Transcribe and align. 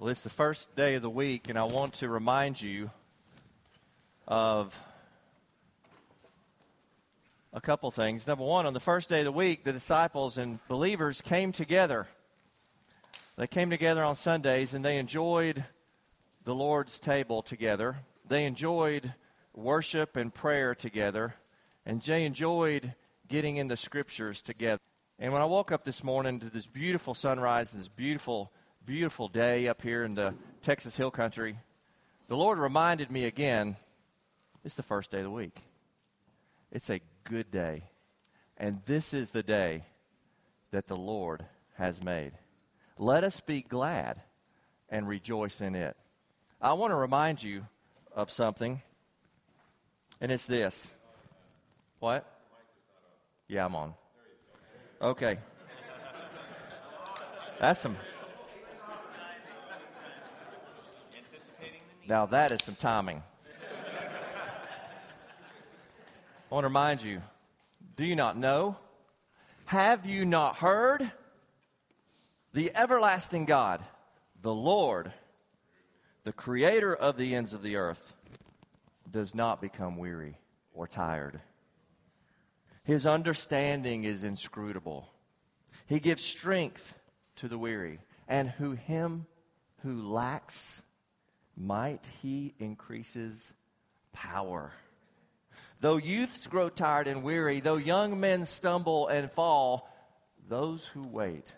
Well, 0.00 0.08
it's 0.08 0.22
the 0.22 0.30
first 0.30 0.74
day 0.76 0.94
of 0.94 1.02
the 1.02 1.10
week, 1.10 1.50
and 1.50 1.58
I 1.58 1.64
want 1.64 1.92
to 1.96 2.08
remind 2.08 2.62
you 2.62 2.90
of 4.26 4.82
a 7.52 7.60
couple 7.60 7.90
things. 7.90 8.26
Number 8.26 8.42
one, 8.44 8.64
on 8.64 8.72
the 8.72 8.80
first 8.80 9.10
day 9.10 9.18
of 9.18 9.26
the 9.26 9.30
week, 9.30 9.62
the 9.62 9.74
disciples 9.74 10.38
and 10.38 10.58
believers 10.68 11.20
came 11.20 11.52
together. 11.52 12.08
They 13.36 13.46
came 13.46 13.68
together 13.68 14.02
on 14.02 14.16
Sundays 14.16 14.72
and 14.72 14.82
they 14.82 14.96
enjoyed 14.96 15.66
the 16.44 16.54
Lord's 16.54 16.98
table 16.98 17.42
together. 17.42 17.98
They 18.26 18.46
enjoyed 18.46 19.12
worship 19.52 20.16
and 20.16 20.32
prayer 20.32 20.74
together. 20.74 21.34
And 21.84 22.00
Jay 22.00 22.24
enjoyed 22.24 22.94
getting 23.28 23.58
in 23.58 23.68
the 23.68 23.76
scriptures 23.76 24.40
together. 24.40 24.80
And 25.18 25.30
when 25.30 25.42
I 25.42 25.44
woke 25.44 25.70
up 25.70 25.84
this 25.84 26.02
morning 26.02 26.40
to 26.40 26.48
this 26.48 26.66
beautiful 26.66 27.14
sunrise, 27.14 27.72
this 27.72 27.88
beautiful, 27.88 28.50
beautiful 28.90 29.28
day 29.28 29.68
up 29.68 29.82
here 29.82 30.02
in 30.02 30.16
the 30.16 30.34
Texas 30.62 30.96
Hill 30.96 31.12
Country, 31.12 31.56
the 32.26 32.36
Lord 32.36 32.58
reminded 32.58 33.08
me 33.08 33.24
again 33.24 33.76
it's 34.64 34.74
the 34.74 34.82
first 34.82 35.12
day 35.12 35.18
of 35.18 35.22
the 35.22 35.30
week. 35.30 35.62
It's 36.72 36.90
a 36.90 37.00
good 37.22 37.52
day. 37.52 37.84
And 38.56 38.80
this 38.86 39.14
is 39.14 39.30
the 39.30 39.44
day 39.44 39.84
that 40.72 40.88
the 40.88 40.96
Lord 40.96 41.44
has 41.78 42.02
made. 42.02 42.32
Let 42.98 43.22
us 43.22 43.38
be 43.38 43.62
glad 43.62 44.22
and 44.88 45.06
rejoice 45.06 45.60
in 45.60 45.76
it. 45.76 45.96
I 46.60 46.72
want 46.72 46.90
to 46.90 46.96
remind 46.96 47.44
you 47.44 47.66
of 48.12 48.28
something, 48.28 48.82
and 50.20 50.32
it's 50.32 50.48
this. 50.48 50.92
What? 52.00 52.26
Yeah, 53.46 53.66
I'm 53.66 53.76
on. 53.76 53.94
Okay. 55.00 55.38
That's 57.60 57.78
some. 57.78 57.96
Now 62.10 62.26
that 62.26 62.50
is 62.50 62.64
some 62.64 62.74
timing. 62.74 63.22
I 66.50 66.52
want 66.52 66.64
to 66.64 66.68
remind 66.68 67.04
you 67.04 67.22
do 67.96 68.04
you 68.04 68.16
not 68.16 68.36
know? 68.36 68.74
Have 69.66 70.04
you 70.04 70.24
not 70.24 70.56
heard? 70.56 71.08
The 72.52 72.72
everlasting 72.74 73.44
God, 73.44 73.80
the 74.42 74.52
Lord, 74.52 75.12
the 76.24 76.32
creator 76.32 76.92
of 76.92 77.16
the 77.16 77.36
ends 77.36 77.54
of 77.54 77.62
the 77.62 77.76
earth, 77.76 78.12
does 79.08 79.32
not 79.32 79.60
become 79.60 79.96
weary 79.96 80.36
or 80.74 80.88
tired. 80.88 81.40
His 82.82 83.06
understanding 83.06 84.02
is 84.02 84.24
inscrutable. 84.24 85.08
He 85.86 86.00
gives 86.00 86.24
strength 86.24 86.92
to 87.36 87.46
the 87.46 87.56
weary, 87.56 88.00
and 88.26 88.50
who 88.50 88.72
him 88.72 89.26
who 89.84 90.02
lacks 90.12 90.82
might 91.60 92.08
he 92.22 92.54
increases 92.58 93.52
power. 94.12 94.72
Though 95.80 95.98
youths 95.98 96.46
grow 96.46 96.68
tired 96.68 97.06
and 97.06 97.22
weary, 97.22 97.60
though 97.60 97.76
young 97.76 98.18
men 98.18 98.46
stumble 98.46 99.08
and 99.08 99.30
fall, 99.30 99.88
those 100.48 100.86
who 100.86 101.06
wait 101.06 101.54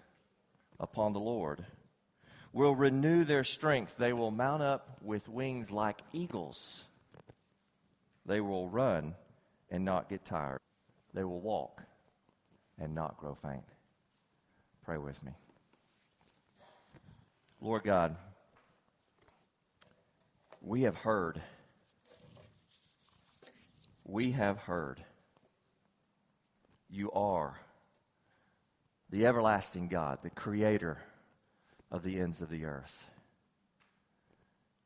upon 0.81 1.13
the 1.13 1.21
Lord 1.21 1.65
will 2.53 2.75
renew 2.75 3.25
their 3.25 3.45
strength. 3.45 3.97
They 3.97 4.13
will 4.13 4.31
mount 4.31 4.63
up 4.63 4.99
with 5.03 5.29
wings 5.29 5.71
like 5.71 6.03
eagles. 6.13 6.85
They 8.27 8.41
will 8.41 8.69
run 8.69 9.15
and 9.71 9.85
not 9.85 10.09
get 10.09 10.25
tired. 10.25 10.61
They 11.15 11.25
will 11.25 11.41
walk 11.41 11.83
and 12.79 12.95
not 12.95 13.19
grow 13.19 13.35
faint. 13.35 13.65
Pray 14.85 14.99
with 14.99 15.23
me. 15.25 15.33
Lord 17.61 17.85
God, 17.85 18.17
we 20.63 20.83
have 20.83 20.97
heard. 20.97 21.41
We 24.05 24.31
have 24.33 24.59
heard. 24.59 25.03
You 26.89 27.11
are 27.13 27.59
the 29.11 29.27
everlasting 29.27 29.89
God, 29.89 30.19
the 30.23 30.31
creator 30.31 30.99
of 31.91 32.03
the 32.03 32.21
ends 32.21 32.41
of 32.41 32.49
the 32.49 32.65
earth. 32.65 33.09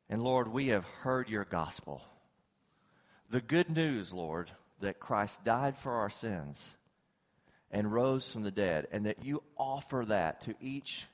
And 0.09 0.21
Lord, 0.21 0.47
we 0.47 0.67
have 0.67 0.85
heard 0.85 1.29
your 1.29 1.45
gospel. 1.45 2.01
The 3.29 3.41
good 3.41 3.69
news, 3.69 4.13
Lord, 4.13 4.49
that 4.79 4.99
Christ 4.99 5.43
died 5.43 5.77
for 5.77 5.93
our 5.93 6.09
sins 6.09 6.75
and 7.71 7.91
rose 7.91 8.31
from 8.31 8.43
the 8.43 8.51
dead, 8.51 8.87
and 8.93 9.05
that 9.05 9.25
you 9.25 9.43
offer 9.57 10.05
that 10.07 10.41
to 10.41 10.55
each 10.61 11.05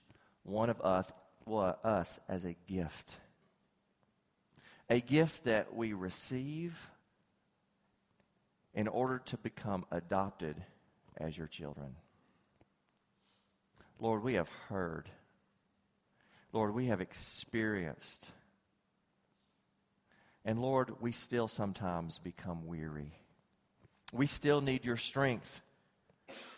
one 0.44 0.69
of 0.69 0.79
us, 0.81 1.12
us 1.84 2.19
as 2.29 2.46
a 2.46 2.56
gift. 2.68 3.18
A 4.89 4.99
gift 4.99 5.45
that 5.45 5.73
we 5.73 5.94
receive 5.94 6.89
in 8.73 8.88
order 8.88 9.19
to 9.25 9.38
become 9.38 9.85
adopted 9.91 10.61
as 11.17 11.38
your 11.38 11.47
children. 11.47 11.95
Lord, 13.99 14.23
we 14.23 14.33
have 14.33 14.49
heard. 14.69 15.09
Lord, 16.51 16.73
we 16.73 16.88
have 16.88 17.01
experienced. 17.01 18.31
And 20.43 20.61
Lord, 20.61 20.91
we 20.99 21.11
still 21.11 21.47
sometimes 21.47 22.19
become 22.19 22.67
weary 22.67 23.13
we 24.13 24.27
still 24.27 24.61
need 24.61 24.85
your 24.85 24.97
strength. 24.97 25.61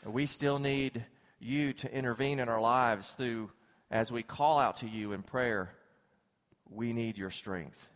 We 0.05 0.25
still 0.25 0.59
need 0.59 1.03
you 1.39 1.73
to 1.73 1.91
intervene 1.91 2.39
in 2.39 2.49
our 2.49 2.61
lives 2.61 3.11
through, 3.11 3.49
as 3.89 4.11
we 4.11 4.23
call 4.23 4.59
out 4.59 4.77
to 4.77 4.87
you 4.87 5.13
in 5.13 5.23
prayer, 5.23 5.71
we 6.69 6.91
need 6.91 7.17
your 7.17 7.31
strength. 7.31 7.87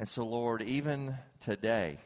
And 0.00 0.08
so, 0.08 0.24
Lord, 0.24 0.62
even 0.62 1.14
today, 1.40 1.98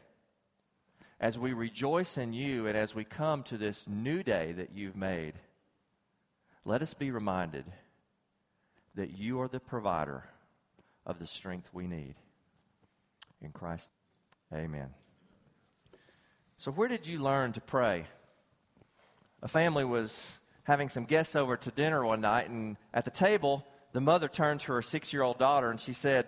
as 1.17 1.39
we 1.39 1.53
rejoice 1.53 2.17
in 2.17 2.33
you 2.33 2.67
and 2.67 2.77
as 2.77 2.93
we 2.93 3.05
come 3.05 3.41
to 3.43 3.57
this 3.57 3.87
new 3.87 4.21
day 4.21 4.51
that 4.51 4.71
you've 4.75 4.97
made, 4.97 5.35
let 6.65 6.81
us 6.81 6.93
be 6.93 7.09
reminded 7.09 7.63
that 8.95 9.17
you 9.17 9.39
are 9.39 9.47
the 9.47 9.61
provider 9.61 10.25
of 11.05 11.19
the 11.19 11.25
strength 11.25 11.69
we 11.71 11.87
need. 11.87 12.15
In 13.41 13.51
Christ, 13.53 13.89
amen. 14.53 14.89
So, 16.57 16.71
where 16.71 16.89
did 16.89 17.07
you 17.07 17.19
learn 17.19 17.53
to 17.53 17.61
pray? 17.61 18.07
A 19.41 19.47
family 19.47 19.85
was 19.85 20.37
having 20.63 20.89
some 20.89 21.05
guests 21.05 21.33
over 21.33 21.55
to 21.55 21.71
dinner 21.71 22.05
one 22.05 22.19
night, 22.19 22.49
and 22.49 22.75
at 22.93 23.05
the 23.05 23.11
table, 23.11 23.65
the 23.93 24.01
mother 24.01 24.27
turned 24.27 24.59
to 24.61 24.73
her 24.73 24.81
six 24.81 25.13
year 25.13 25.23
old 25.23 25.39
daughter 25.39 25.71
and 25.71 25.79
she 25.79 25.93
said, 25.93 26.27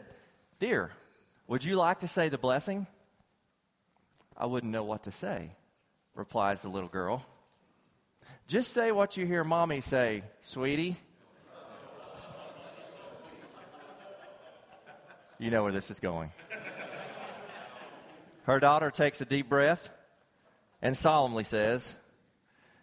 Dear, 0.59 0.91
would 1.47 1.63
you 1.63 1.75
like 1.75 1.99
to 1.99 2.07
say 2.07 2.29
the 2.29 2.37
blessing? 2.37 2.87
I 4.35 4.45
wouldn't 4.45 4.71
know 4.71 4.83
what 4.83 5.03
to 5.03 5.11
say, 5.11 5.51
replies 6.13 6.61
the 6.61 6.69
little 6.69 6.89
girl. 6.89 7.25
Just 8.47 8.71
say 8.71 8.91
what 8.91 9.17
you 9.17 9.25
hear 9.25 9.43
mommy 9.43 9.81
say, 9.81 10.23
sweetie. 10.39 10.97
You 15.39 15.51
know 15.51 15.63
where 15.63 15.71
this 15.71 15.91
is 15.91 15.99
going. 15.99 16.31
Her 18.43 18.59
daughter 18.59 18.89
takes 18.89 19.21
a 19.21 19.25
deep 19.25 19.49
breath 19.49 19.93
and 20.81 20.95
solemnly 20.95 21.43
says, 21.43 21.95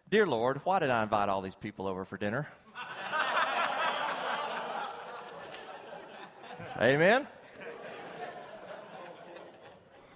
Dear 0.08 0.26
Lord, 0.26 0.60
why 0.64 0.78
did 0.78 0.90
I 0.90 1.02
invite 1.02 1.28
all 1.28 1.40
these 1.40 1.56
people 1.56 1.86
over 1.86 2.04
for 2.04 2.16
dinner? 2.16 2.48
Amen? 6.80 7.26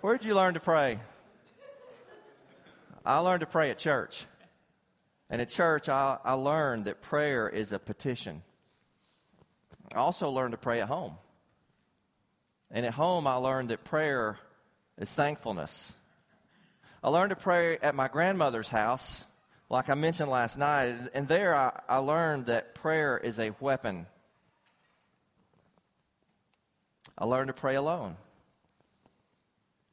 Where'd 0.00 0.24
you 0.24 0.36
learn 0.36 0.54
to 0.54 0.60
pray? 0.60 1.00
I 3.04 3.18
learned 3.18 3.40
to 3.40 3.46
pray 3.46 3.70
at 3.70 3.78
church. 3.78 4.26
And 5.28 5.42
at 5.42 5.48
church, 5.48 5.88
I, 5.88 6.18
I 6.24 6.34
learned 6.34 6.84
that 6.84 7.02
prayer 7.02 7.48
is 7.48 7.72
a 7.72 7.80
petition. 7.80 8.42
I 9.92 9.98
also 9.98 10.30
learned 10.30 10.52
to 10.52 10.58
pray 10.58 10.80
at 10.80 10.86
home. 10.86 11.14
And 12.70 12.86
at 12.86 12.94
home, 12.94 13.26
I 13.26 13.34
learned 13.34 13.70
that 13.70 13.82
prayer 13.82 14.38
is 14.98 15.12
thankfulness. 15.12 15.92
I 17.02 17.08
learned 17.08 17.30
to 17.30 17.36
pray 17.36 17.78
at 17.78 17.96
my 17.96 18.06
grandmother's 18.06 18.68
house, 18.68 19.24
like 19.68 19.90
I 19.90 19.94
mentioned 19.94 20.30
last 20.30 20.58
night, 20.58 20.94
and 21.12 21.26
there 21.26 21.56
I, 21.56 21.72
I 21.88 21.96
learned 21.96 22.46
that 22.46 22.76
prayer 22.76 23.18
is 23.18 23.40
a 23.40 23.50
weapon. 23.58 24.06
I 27.16 27.24
learned 27.24 27.48
to 27.48 27.54
pray 27.54 27.74
alone. 27.74 28.16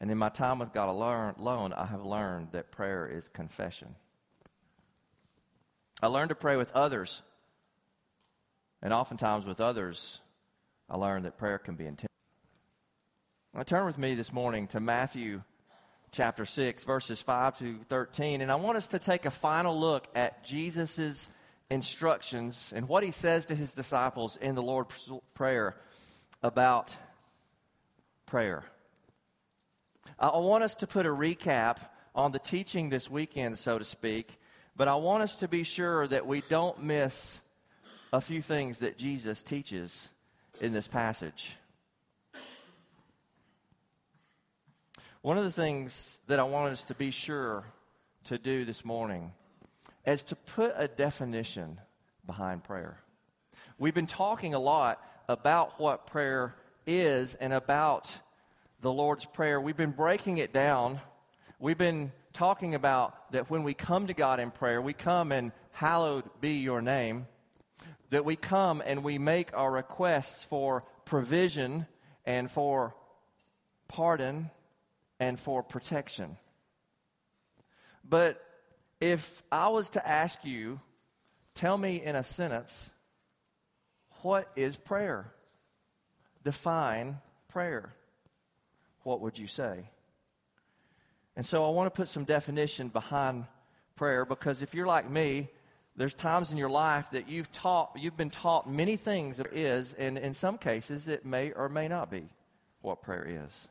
And 0.06 0.12
in 0.12 0.20
my 0.20 0.30
time 0.30 0.60
with 0.60 0.72
God 0.72 0.88
alone, 0.88 1.74
I 1.74 1.88
have 1.88 2.06
learned 2.06 2.50
that 2.52 2.70
prayer 2.70 3.08
is 3.08 3.28
confession. 3.28 3.96
I 6.00 6.06
learned 6.06 6.30
to 6.30 6.36
pray 6.36 6.58
with 6.58 6.72
others. 6.74 7.24
And 8.84 8.94
oftentimes 8.94 9.48
with 9.48 9.60
others, 9.60 10.20
I 10.88 10.98
learned 10.98 11.26
that 11.26 11.40
prayer 11.40 11.58
can 11.58 11.74
be 11.74 11.88
intense. 11.88 12.12
Now 13.56 13.64
turn 13.64 13.88
with 13.88 13.98
me 13.98 14.14
this 14.14 14.32
morning 14.32 14.68
to 14.68 14.80
Matthew 14.80 15.42
chapter 16.12 16.46
6, 16.46 16.84
verses 16.84 17.24
5 17.24 17.58
to 17.58 17.80
13. 17.90 18.42
And 18.42 18.52
I 18.52 18.58
want 18.58 18.78
us 18.78 18.90
to 18.90 19.00
take 19.00 19.26
a 19.26 19.32
final 19.32 19.80
look 19.80 20.08
at 20.14 20.44
Jesus' 20.44 21.32
instructions 21.72 22.72
and 22.76 22.88
what 22.88 23.04
he 23.04 23.10
says 23.10 23.48
to 23.48 23.56
his 23.56 23.74
disciples 23.74 24.38
in 24.38 24.54
the 24.54 24.62
Lord's 24.62 25.10
Prayer 25.34 25.76
about 26.44 26.96
prayer. 28.28 28.66
I 30.20 30.38
want 30.38 30.64
us 30.64 30.76
to 30.76 30.88
put 30.88 31.06
a 31.06 31.10
recap 31.10 31.78
on 32.14 32.32
the 32.32 32.40
teaching 32.40 32.90
this 32.90 33.10
weekend, 33.10 33.58
so 33.58 33.78
to 33.78 33.84
speak, 33.84 34.40
but 34.76 34.88
I 34.88 34.96
want 34.96 35.24
us 35.24 35.38
to 35.38 35.48
be 35.48 35.64
sure 35.64 36.08
that 36.08 36.26
we 36.26 36.42
don't 36.50 36.84
miss 36.84 37.42
a 38.14 38.22
few 38.22 38.42
things 38.42 38.80
that 38.80 38.98
Jesus 38.98 39.44
teaches 39.44 40.10
in 40.62 40.72
this 40.72 40.88
passage. 40.88 41.56
One 45.22 45.38
of 45.38 45.44
the 45.44 45.52
things 45.52 46.20
that 46.28 46.40
I 46.40 46.44
want 46.44 46.72
us 46.72 46.84
to 46.86 46.96
be 46.96 47.12
sure 47.12 47.64
to 48.26 48.38
do 48.38 48.64
this 48.64 48.86
morning 48.86 49.32
is 50.06 50.24
to 50.24 50.36
put 50.36 50.74
a 50.78 50.88
definition 50.88 51.80
behind 52.26 52.64
prayer. 52.64 53.00
We've 53.78 53.94
been 53.94 54.08
talking 54.08 54.54
a 54.54 54.60
lot 54.60 55.02
about 55.28 55.80
what 55.80 56.08
prayer 56.08 56.56
is 56.86 57.36
and 57.36 57.54
about 57.54 58.16
the 58.86 58.94
Lord's 58.94 59.26
Prayer. 59.26 59.60
We've 59.60 59.76
been 59.76 59.90
breaking 59.90 60.38
it 60.38 60.54
down. 60.54 61.00
We've 61.58 61.76
been 61.76 62.12
talking 62.34 62.76
about 62.76 63.32
that 63.32 63.50
when 63.50 63.64
we 63.64 63.74
come 63.74 64.06
to 64.06 64.14
God 64.14 64.40
in 64.40 64.52
prayer, 64.52 64.80
we 64.80 64.94
come 64.94 65.32
and 65.32 65.52
hallowed 65.72 66.24
be 66.40 66.58
your 66.58 66.84
name. 66.84 67.26
That 68.12 68.26
we 68.26 68.36
come 68.36 68.84
and 68.86 69.04
we 69.04 69.18
make 69.18 69.50
our 69.58 69.72
requests 69.72 70.44
for 70.44 70.84
provision 71.04 71.88
and 72.28 72.50
for 72.52 72.96
pardon 73.88 74.52
and 75.20 75.40
for 75.40 75.64
protection. 75.64 76.38
But 78.08 78.40
if 79.02 79.42
I 79.52 79.70
was 79.70 79.90
to 79.92 80.08
ask 80.08 80.46
you, 80.46 80.80
tell 81.56 81.76
me 81.76 82.04
in 82.04 82.16
a 82.16 82.24
sentence, 82.24 82.92
what 84.22 84.48
is 84.56 84.76
prayer? 84.76 85.34
Define 86.44 87.18
prayer. 87.48 87.96
What 89.06 89.22
would 89.22 89.38
you 89.38 89.46
say? 89.46 89.88
And 91.36 91.46
so 91.46 91.64
I 91.64 91.70
want 91.70 91.94
to 91.94 91.96
put 91.96 92.08
some 92.08 92.24
definition 92.24 92.88
behind 92.88 93.46
prayer 93.96 94.26
because 94.26 94.64
if 94.64 94.74
you're 94.74 94.88
like 94.88 95.08
me, 95.08 95.48
there's 95.96 96.16
times 96.16 96.52
in 96.52 96.58
your 96.58 96.72
life 96.72 97.12
that 97.12 97.30
you've 97.30 97.52
taught 97.52 97.92
you've 97.96 98.18
been 98.18 98.32
taught 98.32 98.68
many 98.68 98.98
things 98.98 99.40
is 99.52 99.94
and 99.94 100.18
in 100.18 100.34
some 100.34 100.58
cases 100.58 101.08
it 101.08 101.24
may 101.24 101.52
or 101.52 101.70
may 101.70 101.88
not 101.88 102.10
be 102.10 102.24
what 102.82 103.04
prayer 103.04 103.46
is. 103.46 103.68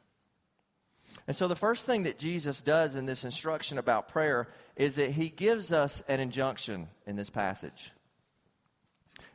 And 1.26 1.36
so, 1.36 1.48
the 1.48 1.56
first 1.56 1.84
thing 1.84 2.04
that 2.04 2.16
Jesus 2.16 2.60
does 2.60 2.94
in 2.94 3.04
this 3.04 3.24
instruction 3.24 3.78
about 3.78 4.08
prayer 4.08 4.46
is 4.76 4.94
that 4.94 5.10
he 5.10 5.30
gives 5.30 5.72
us 5.72 6.00
an 6.06 6.20
injunction 6.20 6.86
in 7.08 7.16
this 7.16 7.28
passage. 7.28 7.90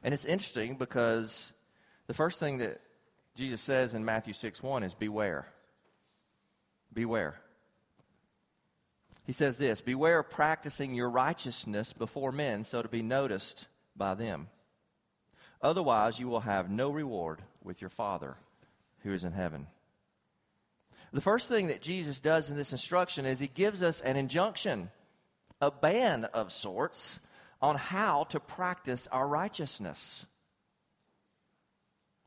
And 0.01 0.13
it's 0.13 0.25
interesting 0.25 0.75
because 0.75 1.51
the 2.07 2.13
first 2.13 2.39
thing 2.39 2.59
that 2.59 2.79
Jesus 3.35 3.59
says 3.59 3.95
in 3.95 4.05
Matthew 4.05 4.33
6 4.33 4.63
1 4.63 4.83
is 4.83 4.93
beware. 4.93 5.45
Beware. 6.93 7.39
He 9.25 9.33
says 9.33 9.57
this 9.57 9.81
Beware 9.81 10.19
of 10.19 10.29
practicing 10.29 10.93
your 10.93 11.09
righteousness 11.09 11.93
before 11.93 12.31
men 12.31 12.63
so 12.63 12.81
to 12.81 12.87
be 12.87 13.03
noticed 13.03 13.67
by 13.95 14.15
them. 14.15 14.47
Otherwise, 15.61 16.19
you 16.19 16.27
will 16.27 16.39
have 16.39 16.69
no 16.69 16.89
reward 16.89 17.41
with 17.63 17.81
your 17.81 17.89
Father 17.89 18.37
who 19.03 19.13
is 19.13 19.23
in 19.23 19.33
heaven. 19.33 19.67
The 21.11 21.21
first 21.21 21.49
thing 21.49 21.67
that 21.67 21.81
Jesus 21.81 22.19
does 22.19 22.49
in 22.49 22.57
this 22.57 22.71
instruction 22.71 23.25
is 23.25 23.39
he 23.39 23.47
gives 23.47 23.81
us 23.81 24.01
an 24.01 24.15
injunction, 24.15 24.89
a 25.59 25.71
ban 25.71 26.25
of 26.25 26.51
sorts, 26.51 27.19
on 27.61 27.75
how 27.75 28.23
to 28.25 28.39
practice 28.39 29.07
our 29.11 29.27
righteousness. 29.27 30.25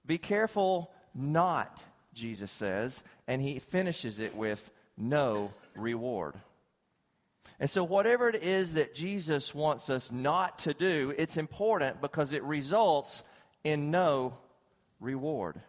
Be 0.05 0.19
careful 0.19 0.93
not, 1.15 1.83
Jesus 2.13 2.51
says, 2.51 3.03
and 3.27 3.41
he 3.41 3.59
finishes 3.59 4.19
it 4.19 4.35
with 4.37 4.71
no 4.97 5.53
reward. 5.75 6.35
And 7.59 7.71
so, 7.71 7.85
whatever 7.85 8.29
it 8.29 8.43
is 8.43 8.75
that 8.75 8.95
Jesus 8.95 9.55
wants 9.55 9.89
us 9.89 10.11
not 10.11 10.59
to 10.61 10.75
do, 10.75 11.15
it's 11.17 11.37
important 11.37 12.01
because 12.01 12.33
it 12.33 12.43
results 12.43 13.23
in 13.63 13.91
no 13.91 14.37
reward. 15.01 15.61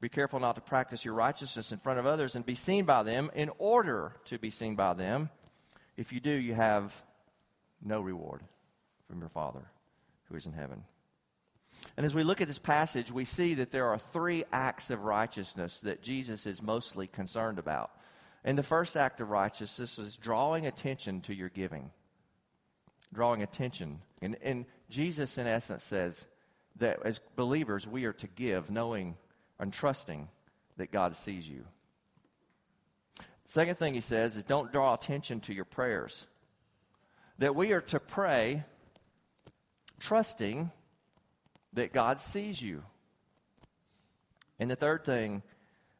Be 0.00 0.08
careful 0.08 0.40
not 0.40 0.56
to 0.56 0.60
practice 0.60 1.04
your 1.04 1.14
righteousness 1.14 1.72
in 1.72 1.78
front 1.78 1.98
of 1.98 2.06
others 2.06 2.36
and 2.36 2.44
be 2.44 2.54
seen 2.54 2.84
by 2.84 3.02
them 3.02 3.30
in 3.34 3.50
order 3.58 4.12
to 4.26 4.38
be 4.38 4.50
seen 4.50 4.74
by 4.74 4.92
them. 4.92 5.30
If 5.96 6.12
you 6.12 6.20
do, 6.20 6.30
you 6.30 6.54
have 6.54 7.00
no 7.82 8.00
reward 8.00 8.42
from 9.08 9.20
your 9.20 9.30
Father 9.30 9.62
who 10.28 10.36
is 10.36 10.46
in 10.46 10.52
heaven. 10.52 10.82
And 11.96 12.04
as 12.04 12.14
we 12.14 12.22
look 12.22 12.40
at 12.40 12.48
this 12.48 12.58
passage, 12.58 13.12
we 13.12 13.24
see 13.24 13.54
that 13.54 13.70
there 13.70 13.88
are 13.88 13.98
three 13.98 14.44
acts 14.52 14.90
of 14.90 15.04
righteousness 15.04 15.80
that 15.80 16.02
Jesus 16.02 16.46
is 16.46 16.62
mostly 16.62 17.06
concerned 17.06 17.58
about. 17.58 17.90
And 18.44 18.58
the 18.58 18.62
first 18.62 18.96
act 18.96 19.20
of 19.20 19.30
righteousness 19.30 19.98
is 19.98 20.16
drawing 20.16 20.66
attention 20.66 21.20
to 21.22 21.34
your 21.34 21.48
giving. 21.48 21.90
Drawing 23.12 23.42
attention. 23.42 24.00
And, 24.20 24.36
and 24.42 24.66
Jesus, 24.90 25.38
in 25.38 25.46
essence, 25.46 25.84
says 25.84 26.26
that 26.76 27.00
as 27.04 27.20
believers, 27.36 27.86
we 27.86 28.04
are 28.04 28.12
to 28.14 28.26
give 28.26 28.70
knowing 28.70 29.16
and 29.58 29.72
trusting 29.72 30.28
that 30.76 30.90
God 30.90 31.16
sees 31.16 31.48
you. 31.48 31.64
Second 33.44 33.76
thing 33.78 33.94
he 33.94 34.00
says 34.00 34.36
is 34.36 34.42
don't 34.42 34.72
draw 34.72 34.94
attention 34.94 35.40
to 35.40 35.54
your 35.54 35.64
prayers. 35.64 36.26
That 37.38 37.54
we 37.54 37.72
are 37.72 37.82
to 37.82 38.00
pray 38.00 38.64
trusting 40.00 40.70
that 41.74 41.92
God 41.92 42.20
sees 42.20 42.60
you. 42.60 42.82
And 44.58 44.70
the 44.70 44.76
third 44.76 45.04
thing 45.04 45.42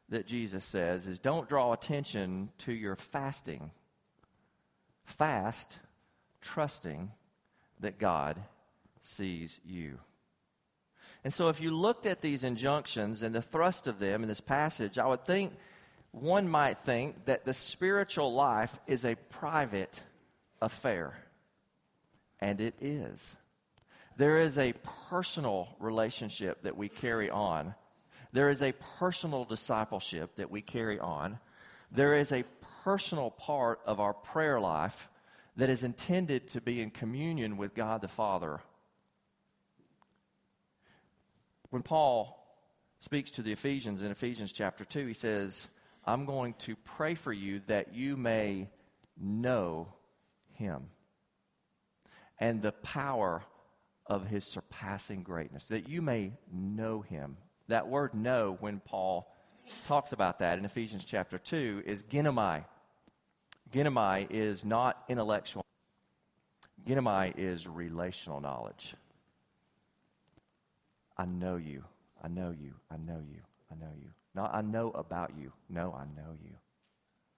that 0.09 0.27
Jesus 0.27 0.63
says 0.63 1.07
is 1.07 1.19
don't 1.19 1.49
draw 1.49 1.73
attention 1.73 2.49
to 2.59 2.73
your 2.73 2.95
fasting. 2.95 3.71
Fast, 5.03 5.79
trusting 6.41 7.11
that 7.79 7.99
God 7.99 8.37
sees 9.01 9.59
you. 9.65 9.99
And 11.23 11.33
so, 11.33 11.49
if 11.49 11.59
you 11.59 11.71
looked 11.71 12.05
at 12.05 12.21
these 12.21 12.43
injunctions 12.43 13.23
and 13.23 13.33
the 13.33 13.41
thrust 13.41 13.87
of 13.87 13.99
them 13.99 14.21
in 14.21 14.29
this 14.29 14.41
passage, 14.41 14.97
I 14.99 15.07
would 15.07 15.25
think 15.25 15.53
one 16.11 16.47
might 16.47 16.77
think 16.79 17.25
that 17.25 17.45
the 17.45 17.53
spiritual 17.53 18.33
life 18.33 18.79
is 18.87 19.05
a 19.05 19.15
private 19.15 20.01
affair. 20.61 21.17
And 22.39 22.61
it 22.61 22.75
is. 22.79 23.35
There 24.17 24.39
is 24.39 24.57
a 24.57 24.73
personal 25.09 25.75
relationship 25.79 26.63
that 26.63 26.77
we 26.77 26.89
carry 26.89 27.29
on. 27.29 27.75
There 28.31 28.49
is 28.49 28.61
a 28.61 28.73
personal 28.99 29.45
discipleship 29.45 30.35
that 30.37 30.51
we 30.51 30.61
carry 30.61 30.99
on. 30.99 31.39
There 31.91 32.15
is 32.15 32.31
a 32.31 32.43
personal 32.83 33.31
part 33.31 33.79
of 33.85 33.99
our 33.99 34.13
prayer 34.13 34.59
life 34.59 35.09
that 35.57 35.69
is 35.69 35.83
intended 35.83 36.49
to 36.49 36.61
be 36.61 36.81
in 36.81 36.91
communion 36.91 37.57
with 37.57 37.73
God 37.73 38.01
the 38.01 38.07
Father 38.07 38.59
when 41.75 41.83
Paul 41.83 42.41
speaks 43.01 43.31
to 43.31 43.41
the 43.41 43.51
Ephesians 43.51 44.01
in 44.01 44.09
Ephesians 44.09 44.53
chapter 44.53 44.85
2, 44.85 45.07
he 45.07 45.13
says, 45.13 45.67
I'm 46.05 46.23
going 46.23 46.53
to 46.59 46.77
pray 46.77 47.15
for 47.15 47.33
you 47.33 47.61
that 47.67 47.93
you 47.93 48.15
may 48.15 48.69
know 49.19 49.89
him 50.53 50.85
and 52.39 52.61
the 52.61 52.71
power 52.71 53.43
of 54.07 54.27
his 54.27 54.43
surpassing 54.45 55.23
greatness, 55.23 55.65
that 55.65 55.89
you 55.89 56.01
may 56.01 56.33
know 56.51 57.01
him. 57.01 57.37
That 57.67 57.87
word 57.87 58.13
know, 58.13 58.57
when 58.59 58.79
Paul 58.79 59.31
talks 59.85 60.11
about 60.11 60.39
that 60.39 60.59
in 60.59 60.65
Ephesians 60.65 61.05
chapter 61.05 61.37
2, 61.37 61.83
is 61.85 62.03
ginomai. 62.03 62.65
Ginomai 63.71 64.27
is 64.29 64.63
not 64.63 65.03
intellectual, 65.09 65.65
ginomai 66.87 67.33
is 67.37 67.67
relational 67.67 68.39
knowledge. 68.39 68.93
I 71.17 71.25
know 71.25 71.55
you. 71.55 71.83
I 72.23 72.27
know 72.27 72.53
you. 72.57 72.73
I 72.91 72.97
know 72.97 73.21
you. 73.27 73.41
I 73.71 73.75
know 73.75 73.91
you. 73.99 74.09
Not 74.33 74.53
I 74.53 74.61
know 74.61 74.91
about 74.91 75.31
you. 75.37 75.51
No, 75.69 75.93
I 75.97 76.03
know 76.19 76.33
you. 76.43 76.51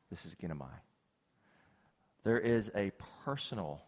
This 0.10 0.26
is 0.26 0.36
Ginomai. 0.36 0.74
There 2.24 2.40
is 2.40 2.72
a 2.76 2.92
personal 3.24 3.82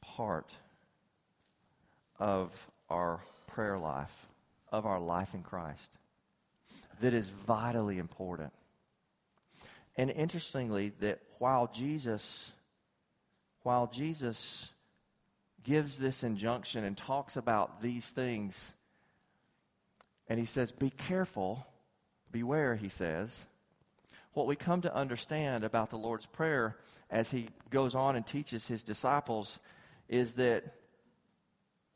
part 0.00 0.54
of 2.22 2.70
our 2.88 3.20
prayer 3.48 3.76
life, 3.76 4.28
of 4.70 4.86
our 4.86 5.00
life 5.00 5.34
in 5.34 5.42
Christ, 5.42 5.98
that 7.00 7.12
is 7.12 7.28
vitally 7.28 7.98
important. 7.98 8.52
And 9.96 10.08
interestingly, 10.08 10.92
that 11.00 11.18
while 11.38 11.66
Jesus, 11.66 12.52
while 13.62 13.88
Jesus 13.88 14.70
gives 15.64 15.98
this 15.98 16.22
injunction 16.22 16.84
and 16.84 16.96
talks 16.96 17.36
about 17.36 17.82
these 17.82 18.10
things. 18.10 18.72
And 20.28 20.38
he 20.38 20.46
says, 20.46 20.70
Be 20.70 20.90
careful, 20.90 21.66
beware, 22.30 22.76
he 22.76 22.88
says. 22.88 23.46
What 24.32 24.46
we 24.46 24.56
come 24.56 24.82
to 24.82 24.94
understand 24.94 25.64
about 25.64 25.90
the 25.90 25.98
Lord's 25.98 26.26
Prayer 26.26 26.76
as 27.10 27.30
he 27.30 27.48
goes 27.70 27.96
on 27.96 28.16
and 28.16 28.26
teaches 28.26 28.66
his 28.66 28.84
disciples 28.84 29.58
is 30.08 30.34
that 30.34 30.64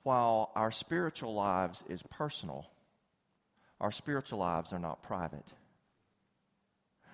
while 0.06 0.52
our 0.54 0.70
spiritual 0.70 1.34
lives 1.34 1.82
is 1.88 2.00
personal, 2.00 2.64
our 3.80 3.90
spiritual 3.90 4.38
lives 4.38 4.72
are 4.72 4.78
not 4.78 5.02
private. 5.02 5.52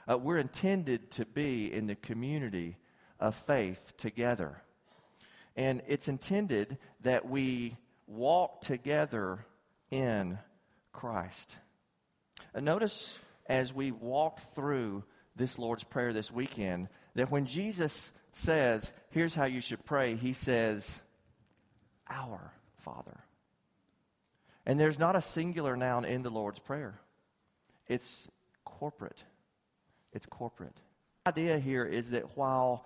Uh, 0.06 0.18
we're 0.18 0.36
intended 0.36 1.10
to 1.10 1.24
be 1.24 1.72
in 1.72 1.86
the 1.86 1.94
community 1.94 2.76
of 3.18 3.34
faith 3.34 3.94
together. 3.96 4.60
And 5.56 5.80
it's 5.88 6.08
intended 6.08 6.76
that 7.00 7.26
we 7.26 7.78
walk 8.06 8.60
together 8.60 9.46
in 9.90 10.38
Christ. 10.92 11.56
And 12.52 12.66
notice 12.66 13.18
as 13.46 13.72
we 13.72 13.90
walk 13.90 14.40
through 14.54 15.02
this 15.34 15.58
Lord's 15.58 15.84
Prayer 15.84 16.12
this 16.12 16.30
weekend 16.30 16.90
that 17.14 17.30
when 17.30 17.46
Jesus 17.46 18.12
says, 18.32 18.92
Here's 19.12 19.34
how 19.34 19.46
you 19.46 19.62
should 19.62 19.82
pray, 19.86 20.14
he 20.14 20.34
says, 20.34 21.00
Our 22.10 22.52
Father. 22.82 23.20
And 24.66 24.78
there's 24.78 24.98
not 24.98 25.16
a 25.16 25.22
singular 25.22 25.76
noun 25.76 26.04
in 26.04 26.22
the 26.22 26.30
Lord's 26.30 26.60
Prayer, 26.60 26.98
it's 27.88 28.28
corporate. 28.64 29.24
It's 30.12 30.26
corporate. 30.26 30.76
The 31.24 31.30
idea 31.30 31.58
here 31.58 31.84
is 31.84 32.10
that 32.10 32.36
while 32.36 32.84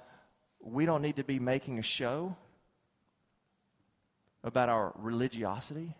we 0.60 0.86
don't 0.86 1.02
need 1.02 1.16
to 1.16 1.24
be 1.24 1.40
making 1.40 1.78
a 1.78 1.82
show 1.82 2.36
about 4.44 4.68
our 4.68 4.92
religiosity, 4.96 5.96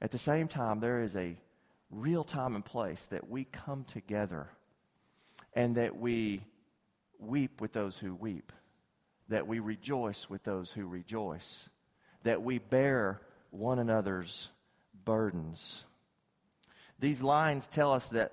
at 0.00 0.10
the 0.10 0.18
same 0.18 0.48
time, 0.48 0.80
there 0.80 1.00
is 1.00 1.16
a 1.16 1.36
real 1.90 2.24
time 2.24 2.56
and 2.56 2.64
place 2.64 3.06
that 3.06 3.30
we 3.30 3.44
come 3.44 3.84
together 3.84 4.48
and 5.54 5.76
that 5.76 5.96
we 5.96 6.42
weep 7.20 7.60
with 7.60 7.72
those 7.72 7.96
who 7.96 8.14
weep, 8.14 8.52
that 9.28 9.46
we 9.46 9.60
rejoice 9.60 10.28
with 10.28 10.42
those 10.42 10.72
who 10.72 10.86
rejoice, 10.86 11.68
that 12.24 12.42
we 12.42 12.58
bear 12.58 13.20
one 13.50 13.78
another's 13.78 14.50
burdens. 15.04 15.84
These 16.98 17.22
lines 17.22 17.68
tell 17.68 17.92
us 17.92 18.08
that 18.10 18.32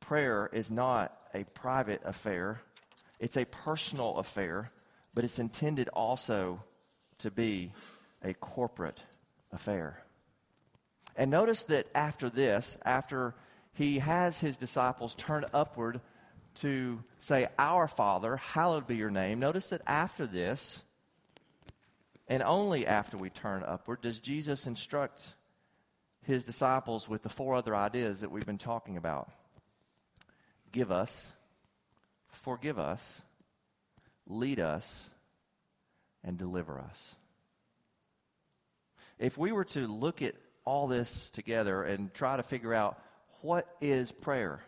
prayer 0.00 0.48
is 0.52 0.70
not 0.70 1.16
a 1.34 1.44
private 1.44 2.02
affair, 2.04 2.60
it's 3.18 3.36
a 3.36 3.46
personal 3.46 4.18
affair, 4.18 4.70
but 5.14 5.24
it's 5.24 5.38
intended 5.38 5.88
also 5.88 6.62
to 7.18 7.30
be 7.30 7.72
a 8.22 8.34
corporate 8.34 9.00
affair. 9.52 10.02
And 11.16 11.30
notice 11.30 11.64
that 11.64 11.86
after 11.94 12.30
this, 12.30 12.78
after 12.84 13.34
he 13.74 13.98
has 13.98 14.38
his 14.38 14.56
disciples 14.56 15.14
turn 15.14 15.44
upward 15.54 16.00
to 16.56 17.02
say, 17.18 17.48
Our 17.58 17.88
Father, 17.88 18.36
hallowed 18.36 18.86
be 18.86 18.96
your 18.96 19.10
name, 19.10 19.38
notice 19.38 19.68
that 19.68 19.82
after 19.86 20.26
this, 20.26 20.82
and 22.32 22.42
only 22.42 22.86
after 22.86 23.18
we 23.18 23.28
turn 23.28 23.62
upward, 23.62 24.00
does 24.00 24.18
Jesus 24.18 24.66
instruct 24.66 25.34
his 26.22 26.46
disciples 26.46 27.06
with 27.06 27.22
the 27.22 27.28
four 27.28 27.54
other 27.54 27.76
ideas 27.76 28.22
that 28.22 28.30
we've 28.30 28.46
been 28.46 28.56
talking 28.56 28.96
about 28.96 29.30
give 30.72 30.90
us, 30.90 31.30
forgive 32.28 32.78
us, 32.78 33.20
lead 34.26 34.58
us, 34.58 35.10
and 36.24 36.38
deliver 36.38 36.78
us. 36.80 37.16
If 39.18 39.36
we 39.36 39.52
were 39.52 39.66
to 39.66 39.86
look 39.86 40.22
at 40.22 40.34
all 40.64 40.86
this 40.86 41.28
together 41.28 41.82
and 41.82 42.14
try 42.14 42.38
to 42.38 42.42
figure 42.42 42.72
out 42.72 42.98
what 43.42 43.68
is 43.82 44.10
prayer? 44.10 44.62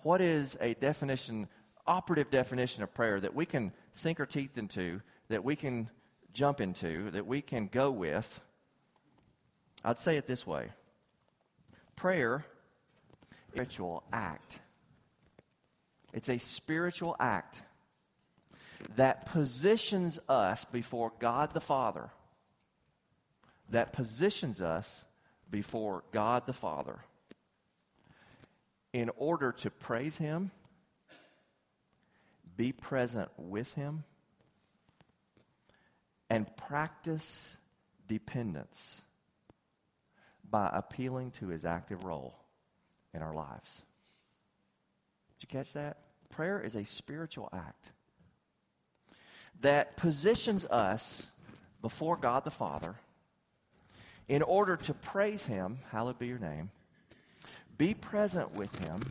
What 0.00 0.20
is 0.20 0.58
a 0.60 0.74
definition, 0.74 1.48
operative 1.86 2.30
definition 2.30 2.82
of 2.82 2.92
prayer 2.92 3.18
that 3.18 3.34
we 3.34 3.46
can 3.46 3.72
sink 3.94 4.20
our 4.20 4.26
teeth 4.26 4.58
into, 4.58 5.00
that 5.30 5.42
we 5.42 5.56
can 5.56 5.88
jump 6.36 6.60
into, 6.60 7.10
that 7.10 7.26
we 7.26 7.40
can 7.40 7.66
go 7.66 7.90
with? 7.90 8.40
I'd 9.84 9.98
say 9.98 10.16
it 10.16 10.26
this 10.26 10.46
way 10.46 10.70
prayer 11.96 12.44
is 13.54 13.60
a 13.60 13.64
spiritual 13.64 14.04
act. 14.12 14.60
It's 16.12 16.28
a 16.28 16.38
spiritual 16.38 17.16
act 17.18 17.62
that 18.96 19.26
positions 19.26 20.18
us 20.28 20.64
before 20.64 21.12
God 21.18 21.52
the 21.52 21.60
Father 21.60 22.10
that 23.70 23.92
positions 23.92 24.62
us 24.62 25.04
before 25.50 26.04
God 26.12 26.46
the 26.46 26.52
Father 26.52 27.00
in 28.92 29.10
order 29.16 29.52
to 29.52 29.70
praise 29.70 30.16
Him, 30.16 30.50
be 32.56 32.72
present 32.72 33.28
with 33.36 33.74
Him, 33.74 34.04
and 36.30 36.54
practice 36.56 37.56
dependence 38.08 39.02
by 40.48 40.70
appealing 40.72 41.30
to 41.32 41.48
His 41.48 41.64
active 41.64 42.04
role 42.04 42.34
in 43.14 43.22
our 43.22 43.34
lives. 43.34 43.82
Did 45.38 45.48
you 45.50 45.58
catch 45.58 45.72
that? 45.74 45.98
Prayer 46.30 46.60
is 46.60 46.76
a 46.76 46.84
spiritual 46.84 47.48
act 47.52 47.90
that 49.60 49.96
positions 49.96 50.64
us 50.66 51.26
before 51.80 52.16
God 52.16 52.44
the 52.44 52.50
Father 52.50 52.96
in 54.28 54.42
order 54.42 54.76
to 54.76 54.94
praise 54.94 55.44
him, 55.44 55.78
hallowed 55.90 56.18
be 56.18 56.26
your 56.26 56.38
name, 56.38 56.70
be 57.78 57.94
present 57.94 58.52
with 58.52 58.74
him, 58.78 59.02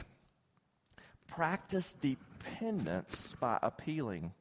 practice 1.28 1.94
dependence 1.94 3.34
by 3.40 3.58
appealing 3.62 4.34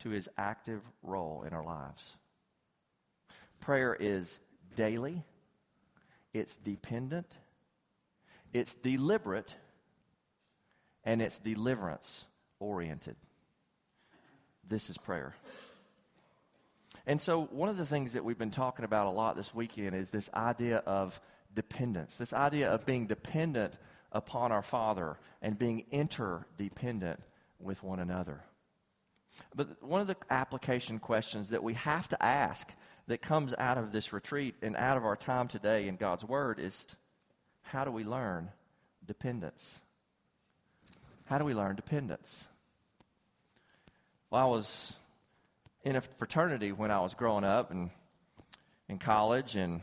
to 0.00 0.10
his 0.10 0.28
active 0.36 0.82
role 1.02 1.44
in 1.46 1.52
our 1.52 1.64
lives. 1.64 2.16
Prayer 3.60 3.96
is 3.98 4.38
daily, 4.74 5.22
it's 6.32 6.56
dependent, 6.56 7.26
it's 8.52 8.74
deliberate, 8.74 9.54
and 11.04 11.20
it's 11.20 11.38
deliverance 11.38 12.24
oriented. 12.60 13.16
This 14.68 14.90
is 14.90 14.98
prayer. 14.98 15.34
And 17.06 17.20
so, 17.20 17.44
one 17.46 17.68
of 17.70 17.78
the 17.78 17.86
things 17.86 18.12
that 18.12 18.24
we've 18.24 18.38
been 18.38 18.50
talking 18.50 18.84
about 18.84 19.06
a 19.06 19.10
lot 19.10 19.34
this 19.34 19.54
weekend 19.54 19.94
is 19.96 20.10
this 20.10 20.28
idea 20.34 20.78
of 20.86 21.20
dependence, 21.54 22.18
this 22.18 22.34
idea 22.34 22.70
of 22.70 22.84
being 22.84 23.06
dependent 23.06 23.74
upon 24.12 24.52
our 24.52 24.62
Father 24.62 25.16
and 25.40 25.58
being 25.58 25.84
interdependent 25.90 27.20
with 27.58 27.82
one 27.82 27.98
another. 27.98 28.42
But 29.54 29.82
one 29.82 30.00
of 30.00 30.06
the 30.06 30.16
application 30.30 30.98
questions 30.98 31.50
that 31.50 31.62
we 31.62 31.74
have 31.74 32.08
to 32.08 32.22
ask 32.22 32.70
that 33.06 33.22
comes 33.22 33.54
out 33.58 33.78
of 33.78 33.92
this 33.92 34.12
retreat 34.12 34.54
and 34.62 34.76
out 34.76 34.96
of 34.96 35.04
our 35.04 35.16
time 35.16 35.48
today 35.48 35.88
in 35.88 35.96
God's 35.96 36.24
Word 36.24 36.58
is 36.58 36.86
how 37.62 37.84
do 37.84 37.90
we 37.90 38.04
learn 38.04 38.50
dependence? 39.06 39.80
How 41.26 41.38
do 41.38 41.44
we 41.44 41.54
learn 41.54 41.76
dependence? 41.76 42.46
Well, 44.30 44.42
I 44.42 44.46
was 44.46 44.96
in 45.84 45.96
a 45.96 46.00
fraternity 46.00 46.72
when 46.72 46.90
I 46.90 47.00
was 47.00 47.14
growing 47.14 47.44
up 47.44 47.70
and 47.70 47.90
in 48.88 48.98
college. 48.98 49.56
And 49.56 49.80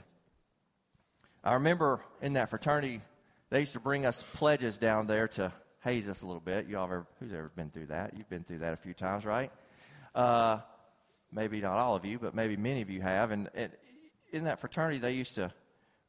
I 1.43 1.53
remember 1.53 2.01
in 2.21 2.33
that 2.33 2.49
fraternity, 2.49 3.01
they 3.49 3.59
used 3.59 3.73
to 3.73 3.79
bring 3.79 4.05
us 4.05 4.23
pledges 4.33 4.77
down 4.77 5.07
there 5.07 5.27
to 5.29 5.51
haze 5.85 6.09
us 6.09 6.23
a 6.23 6.25
little 6.25 6.41
bit. 6.41 6.67
You 6.67 6.77
all 6.79 6.85
ever, 6.85 7.05
who's 7.19 7.31
ever 7.31 7.51
been 7.55 7.69
through 7.69 7.85
that? 7.87 8.17
You've 8.17 8.29
been 8.29 8.43
through 8.43 8.59
that 8.59 8.73
a 8.73 8.77
few 8.77 8.93
times, 8.93 9.23
right? 9.23 9.51
Uh, 10.13 10.57
maybe 11.31 11.61
not 11.61 11.77
all 11.77 11.95
of 11.95 12.03
you, 12.03 12.17
but 12.19 12.33
maybe 12.33 12.57
many 12.57 12.81
of 12.81 12.89
you 12.89 13.01
have. 13.01 13.31
And, 13.31 13.49
in 14.33 14.45
that 14.45 14.59
fraternity, 14.59 14.97
they 14.97 15.13
used 15.13 15.35
to 15.35 15.53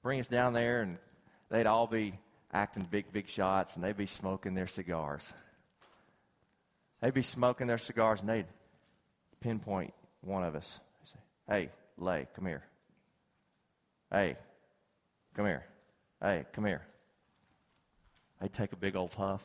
bring 0.02 0.18
us 0.18 0.28
down 0.28 0.54
there, 0.54 0.80
and 0.80 0.97
they'd 1.50 1.66
all 1.66 1.87
be 1.87 2.14
acting 2.52 2.88
big, 2.90 3.12
big 3.12 3.28
shots, 3.28 3.76
and 3.76 3.85
they'd 3.85 3.97
be 3.97 4.06
smoking 4.06 4.54
their 4.54 4.66
cigars. 4.66 5.33
They'd 7.02 7.14
be 7.14 7.23
smoking 7.23 7.66
their 7.66 7.78
cigars, 7.78 8.21
and 8.21 8.28
they'd 8.30 8.47
pinpoint 9.40 9.92
one 10.23 10.42
of 10.42 10.56
us. 10.56 10.80
Say, 11.04 11.18
hey, 11.49 11.71
Lay, 11.99 12.26
come 12.35 12.47
here. 12.47 12.64
Hey, 14.11 14.37
come 15.35 15.47
here. 15.47 15.64
Hey, 16.21 16.47
come 16.52 16.64
here. 16.64 16.83
They'd 18.40 18.52
take 18.52 18.73
a 18.73 18.76
big 18.76 18.97
old 18.97 19.12
puff. 19.12 19.42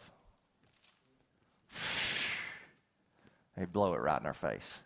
They'd 3.57 3.71
blow 3.71 3.93
it 3.93 3.99
right 3.99 4.19
in 4.19 4.25
our 4.25 4.33
face. 4.33 4.79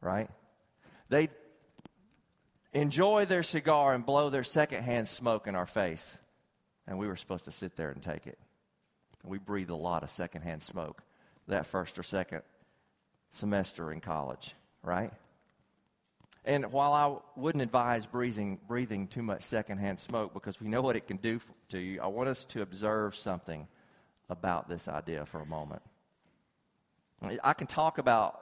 Right? 0.00 0.30
They'd 1.08 1.30
enjoy 2.72 3.24
their 3.26 3.42
cigar 3.42 3.94
and 3.94 4.04
blow 4.04 4.30
their 4.30 4.44
secondhand 4.44 5.08
smoke 5.08 5.46
in 5.46 5.54
our 5.54 5.66
face. 5.66 6.18
And 6.86 6.98
we 6.98 7.08
were 7.08 7.16
supposed 7.16 7.46
to 7.46 7.50
sit 7.50 7.76
there 7.76 7.90
and 7.90 8.02
take 8.02 8.26
it. 8.26 8.38
And 9.22 9.32
we 9.32 9.38
breathed 9.38 9.70
a 9.70 9.76
lot 9.76 10.02
of 10.02 10.10
secondhand 10.10 10.62
smoke 10.62 11.02
that 11.48 11.66
first 11.66 11.98
or 11.98 12.02
second 12.02 12.42
semester 13.32 13.92
in 13.92 14.00
college, 14.00 14.54
right? 14.82 15.12
And 16.44 16.70
while 16.72 16.92
I 16.92 17.38
wouldn't 17.38 17.62
advise 17.62 18.06
breathing, 18.06 18.60
breathing 18.68 19.08
too 19.08 19.22
much 19.22 19.42
secondhand 19.42 19.98
smoke 19.98 20.32
because 20.32 20.60
we 20.60 20.68
know 20.68 20.80
what 20.80 20.94
it 20.94 21.08
can 21.08 21.16
do 21.16 21.40
to 21.70 21.78
you, 21.78 22.00
I 22.00 22.06
want 22.06 22.28
us 22.28 22.44
to 22.46 22.62
observe 22.62 23.16
something 23.16 23.66
about 24.28 24.68
this 24.68 24.88
idea 24.88 25.24
for 25.24 25.40
a 25.40 25.46
moment. 25.46 25.82
I 27.42 27.52
can 27.54 27.66
talk 27.66 27.98
about 27.98 28.40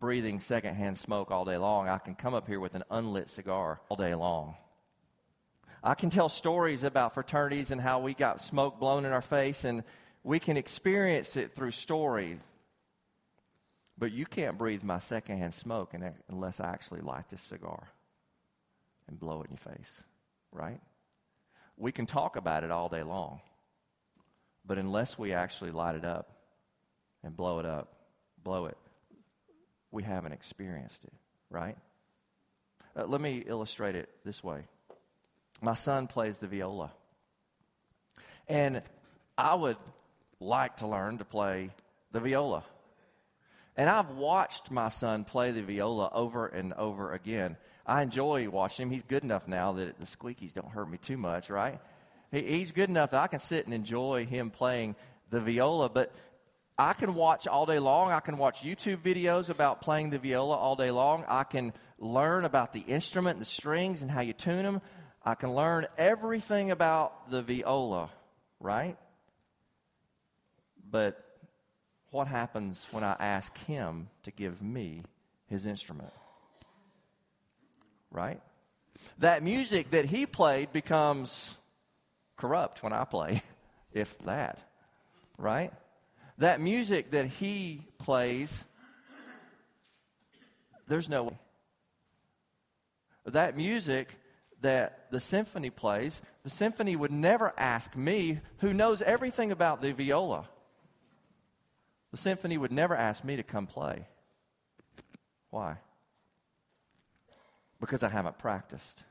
breathing 0.00 0.40
secondhand 0.40 0.98
smoke 0.98 1.30
all 1.30 1.44
day 1.44 1.56
long. 1.56 1.88
I 1.88 1.98
can 1.98 2.14
come 2.14 2.34
up 2.34 2.48
here 2.48 2.58
with 2.58 2.74
an 2.74 2.82
unlit 2.90 3.30
cigar 3.30 3.80
all 3.88 3.96
day 3.96 4.14
long. 4.14 4.56
I 5.84 5.94
can 5.94 6.10
tell 6.10 6.28
stories 6.28 6.82
about 6.84 7.14
fraternities 7.14 7.70
and 7.70 7.80
how 7.80 8.00
we 8.00 8.14
got 8.14 8.40
smoke 8.40 8.80
blown 8.80 9.04
in 9.04 9.12
our 9.12 9.22
face, 9.22 9.64
and 9.64 9.84
we 10.24 10.38
can 10.38 10.56
experience 10.56 11.36
it 11.36 11.54
through 11.54 11.72
story. 11.72 12.38
But 13.98 14.12
you 14.12 14.24
can't 14.24 14.58
breathe 14.58 14.82
my 14.82 14.98
secondhand 14.98 15.54
smoke 15.54 15.94
unless 16.28 16.60
I 16.60 16.70
actually 16.70 17.02
light 17.02 17.28
this 17.30 17.42
cigar 17.42 17.88
and 19.06 19.18
blow 19.18 19.42
it 19.42 19.50
in 19.50 19.56
your 19.56 19.74
face, 19.76 20.02
right? 20.50 20.80
We 21.76 21.92
can 21.92 22.06
talk 22.06 22.36
about 22.36 22.64
it 22.64 22.70
all 22.70 22.88
day 22.88 23.02
long, 23.02 23.40
but 24.64 24.78
unless 24.78 25.18
we 25.18 25.32
actually 25.32 25.70
light 25.70 25.96
it 25.96 26.04
up 26.04 26.30
and 27.22 27.36
blow 27.36 27.58
it 27.58 27.66
up, 27.66 27.92
blow 28.42 28.66
it, 28.66 28.76
we 29.90 30.02
haven't 30.02 30.32
experienced 30.32 31.04
it, 31.04 31.12
right? 31.50 31.76
Uh, 32.96 33.04
let 33.06 33.20
me 33.20 33.42
illustrate 33.46 33.94
it 33.94 34.08
this 34.24 34.42
way. 34.42 34.62
My 35.60 35.74
son 35.74 36.06
plays 36.06 36.38
the 36.38 36.46
viola. 36.46 36.92
And 38.48 38.82
I 39.38 39.54
would 39.54 39.76
like 40.40 40.78
to 40.78 40.86
learn 40.86 41.18
to 41.18 41.24
play 41.24 41.70
the 42.10 42.20
viola. 42.20 42.64
And 43.76 43.88
I've 43.88 44.10
watched 44.10 44.70
my 44.70 44.88
son 44.90 45.24
play 45.24 45.52
the 45.52 45.62
viola 45.62 46.10
over 46.12 46.46
and 46.46 46.72
over 46.74 47.12
again. 47.12 47.56
I 47.86 48.02
enjoy 48.02 48.48
watching 48.50 48.86
him. 48.86 48.90
He's 48.90 49.02
good 49.02 49.24
enough 49.24 49.48
now 49.48 49.72
that 49.72 49.98
the 49.98 50.06
squeakies 50.06 50.52
don't 50.52 50.68
hurt 50.68 50.90
me 50.90 50.98
too 50.98 51.16
much, 51.16 51.48
right? 51.48 51.80
He, 52.32 52.42
he's 52.42 52.72
good 52.72 52.88
enough 52.88 53.10
that 53.10 53.22
I 53.22 53.28
can 53.28 53.38
sit 53.38 53.66
and 53.66 53.72
enjoy 53.72 54.26
him 54.26 54.50
playing 54.50 54.96
the 55.30 55.40
viola. 55.40 55.88
But 55.88 56.12
I 56.76 56.94
can 56.94 57.14
watch 57.14 57.46
all 57.46 57.66
day 57.66 57.78
long. 57.78 58.10
I 58.10 58.20
can 58.20 58.38
watch 58.38 58.62
YouTube 58.62 58.96
videos 58.96 59.50
about 59.50 59.82
playing 59.82 60.10
the 60.10 60.18
viola 60.18 60.56
all 60.56 60.74
day 60.74 60.90
long. 60.90 61.24
I 61.28 61.44
can 61.44 61.72
learn 61.98 62.44
about 62.44 62.72
the 62.72 62.80
instrument, 62.80 63.38
the 63.38 63.44
strings, 63.44 64.02
and 64.02 64.10
how 64.10 64.22
you 64.22 64.32
tune 64.32 64.64
them. 64.64 64.80
I 65.24 65.36
can 65.36 65.54
learn 65.54 65.86
everything 65.96 66.72
about 66.72 67.30
the 67.30 67.42
viola, 67.42 68.10
right? 68.58 68.96
But 70.90 71.24
what 72.10 72.26
happens 72.26 72.86
when 72.90 73.04
I 73.04 73.14
ask 73.18 73.56
him 73.58 74.08
to 74.24 74.30
give 74.30 74.60
me 74.60 75.04
his 75.46 75.64
instrument? 75.64 76.12
Right? 78.10 78.40
That 79.18 79.42
music 79.42 79.92
that 79.92 80.06
he 80.06 80.26
played 80.26 80.72
becomes 80.72 81.56
corrupt 82.36 82.82
when 82.82 82.92
I 82.92 83.04
play, 83.04 83.42
if 83.92 84.18
that. 84.20 84.60
Right? 85.38 85.72
That 86.38 86.60
music 86.60 87.12
that 87.12 87.26
he 87.26 87.82
plays, 87.98 88.64
there's 90.88 91.08
no 91.08 91.24
way. 91.24 91.38
That 93.26 93.56
music 93.56 94.08
that 94.62 95.10
the 95.10 95.20
symphony 95.20 95.70
plays, 95.70 96.22
the 96.42 96.50
symphony 96.50 96.96
would 96.96 97.12
never 97.12 97.52
ask 97.56 97.96
me, 97.96 98.40
who 98.58 98.72
knows 98.72 99.02
everything 99.02 99.52
about 99.52 99.82
the 99.82 99.92
viola. 99.92 100.48
The 102.10 102.16
symphony 102.16 102.58
would 102.58 102.72
never 102.72 102.96
ask 102.96 103.24
me 103.24 103.36
to 103.36 103.42
come 103.42 103.66
play. 103.66 104.06
Why? 105.50 105.76
Because 107.80 108.02
I 108.02 108.08
haven't 108.08 108.38
practiced. 108.38 109.04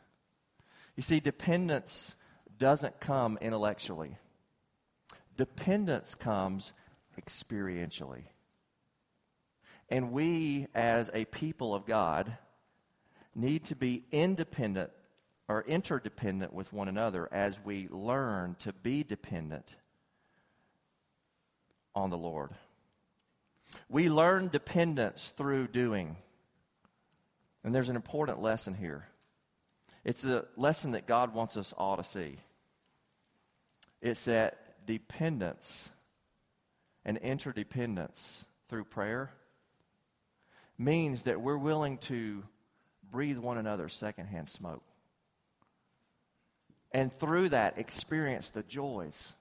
You 0.95 1.03
see, 1.03 1.19
dependence 1.19 2.15
doesn't 2.61 2.99
come 2.99 3.39
intellectually, 3.41 4.15
dependence 5.35 6.13
comes 6.13 6.73
experientially. 7.19 8.21
And 9.89 10.11
we, 10.11 10.67
as 10.75 11.09
a 11.11 11.25
people 11.25 11.73
of 11.73 11.87
God, 11.87 12.37
need 13.33 13.65
to 13.65 13.75
be 13.75 14.03
independent 14.11 14.91
or 15.47 15.63
interdependent 15.63 16.53
with 16.53 16.71
one 16.71 16.87
another 16.87 17.27
as 17.31 17.59
we 17.65 17.87
learn 17.89 18.55
to 18.59 18.71
be 18.71 19.03
dependent 19.03 19.75
on 21.95 22.11
the 22.11 22.17
Lord. 22.17 22.51
We 23.89 24.07
learn 24.07 24.49
dependence 24.49 25.31
through 25.35 25.69
doing. 25.69 26.15
And 27.63 27.73
there's 27.73 27.89
an 27.89 27.95
important 27.95 28.39
lesson 28.39 28.75
here. 28.75 29.07
It's 30.05 30.25
a 30.25 30.45
lesson 30.55 30.91
that 30.91 31.07
God 31.07 31.33
wants 31.33 31.57
us 31.57 31.73
all 31.75 31.97
to 31.97 32.03
see. 32.03 32.37
It's 34.01 34.25
that 34.25 34.85
dependence 34.85 35.89
and 37.05 37.17
interdependence 37.17 38.45
through 38.67 38.85
prayer 38.85 39.31
means 40.77 41.23
that 41.23 41.41
we're 41.41 41.57
willing 41.57 41.97
to 41.99 42.43
breathe 43.11 43.37
one 43.37 43.57
another 43.57 43.89
secondhand 43.89 44.49
smoke 44.49 44.83
and 46.93 47.11
through 47.11 47.49
that 47.49 47.77
experience 47.77 48.49
the 48.49 48.63
joys 48.63 49.33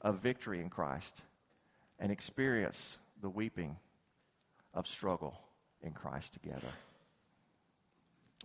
of 0.00 0.20
victory 0.20 0.60
in 0.60 0.70
Christ 0.70 1.22
and 1.98 2.10
experience 2.10 2.98
the 3.20 3.28
weeping 3.28 3.76
of 4.72 4.86
struggle 4.86 5.38
in 5.82 5.92
Christ 5.92 6.32
together. 6.32 6.68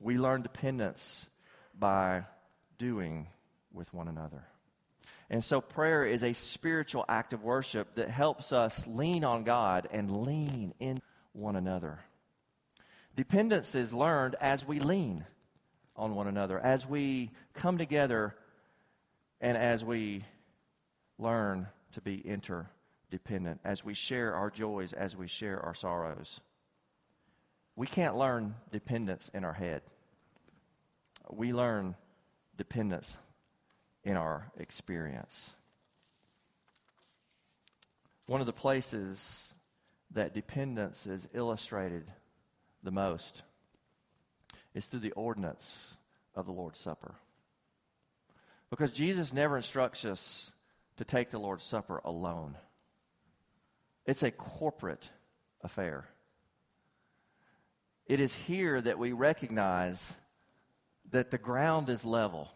We 0.01 0.17
learn 0.17 0.41
dependence 0.41 1.29
by 1.77 2.25
doing 2.77 3.27
with 3.71 3.93
one 3.93 4.09
another. 4.09 4.43
And 5.29 5.43
so 5.43 5.59
prayer 5.59 6.05
is 6.05 6.23
a 6.23 6.33
spiritual 6.33 7.05
act 7.09 7.33
of 7.33 7.43
worship 7.43 7.95
that 7.95 8.09
helps 8.09 8.51
us 8.51 8.85
lean 8.85 9.23
on 9.23 9.43
God 9.43 9.87
and 9.91 10.23
lean 10.25 10.73
in 10.79 11.01
one 11.33 11.55
another. 11.55 11.99
Dependence 13.15 13.75
is 13.75 13.93
learned 13.93 14.35
as 14.39 14.67
we 14.67 14.79
lean 14.79 15.25
on 15.95 16.15
one 16.15 16.27
another, 16.27 16.59
as 16.59 16.85
we 16.85 17.31
come 17.53 17.77
together 17.77 18.35
and 19.41 19.57
as 19.57 19.83
we 19.83 20.23
learn 21.17 21.67
to 21.93 22.01
be 22.01 22.19
interdependent, 22.19 23.61
as 23.63 23.83
we 23.83 23.93
share 23.93 24.35
our 24.35 24.49
joys, 24.49 24.93
as 24.93 25.15
we 25.15 25.27
share 25.27 25.59
our 25.61 25.73
sorrows. 25.73 26.41
We 27.75 27.87
can't 27.87 28.17
learn 28.17 28.55
dependence 28.71 29.31
in 29.33 29.43
our 29.43 29.53
head. 29.53 29.81
We 31.31 31.53
learn 31.53 31.95
dependence 32.57 33.17
in 34.05 34.15
our 34.15 34.51
experience. 34.57 35.53
One 38.27 38.39
of 38.39 38.47
the 38.47 38.53
places 38.53 39.53
that 40.11 40.33
dependence 40.33 41.07
is 41.07 41.27
illustrated 41.33 42.05
the 42.83 42.91
most 42.91 43.41
is 44.73 44.85
through 44.85 44.99
the 44.99 45.11
ordinance 45.11 45.97
of 46.35 46.45
the 46.45 46.51
Lord's 46.51 46.79
Supper. 46.79 47.15
Because 48.69 48.91
Jesus 48.91 49.33
never 49.33 49.57
instructs 49.57 50.05
us 50.05 50.51
to 50.97 51.03
take 51.03 51.29
the 51.29 51.39
Lord's 51.39 51.63
Supper 51.63 52.01
alone, 52.05 52.55
it's 54.05 54.23
a 54.23 54.31
corporate 54.31 55.09
affair. 55.61 56.05
It 58.05 58.19
is 58.19 58.35
here 58.35 58.79
that 58.79 58.99
we 58.99 59.13
recognize 59.13 60.13
that 61.11 61.31
the 61.31 61.39
ground 61.39 61.89
is 61.89 62.05
level 62.05 62.51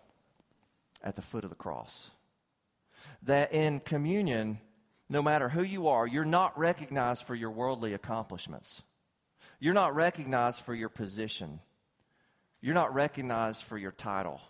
at 1.01 1.15
the 1.15 1.21
foot 1.21 1.43
of 1.43 1.49
the 1.49 1.55
cross. 1.55 2.09
That 3.23 3.53
in 3.53 3.79
communion, 3.79 4.59
no 5.09 5.21
matter 5.21 5.49
who 5.49 5.63
you 5.63 5.87
are, 5.87 6.05
you're 6.05 6.25
not 6.25 6.57
recognized 6.57 7.23
for 7.23 7.35
your 7.35 7.51
worldly 7.51 7.93
accomplishments. 7.93 8.81
You're 9.59 9.73
not 9.73 9.95
recognized 9.95 10.61
for 10.61 10.73
your 10.73 10.89
position. 10.89 11.59
You're 12.61 12.73
not 12.73 12.93
recognized 12.93 13.63
for 13.63 13.77
your 13.77 13.91
title. 13.91 14.41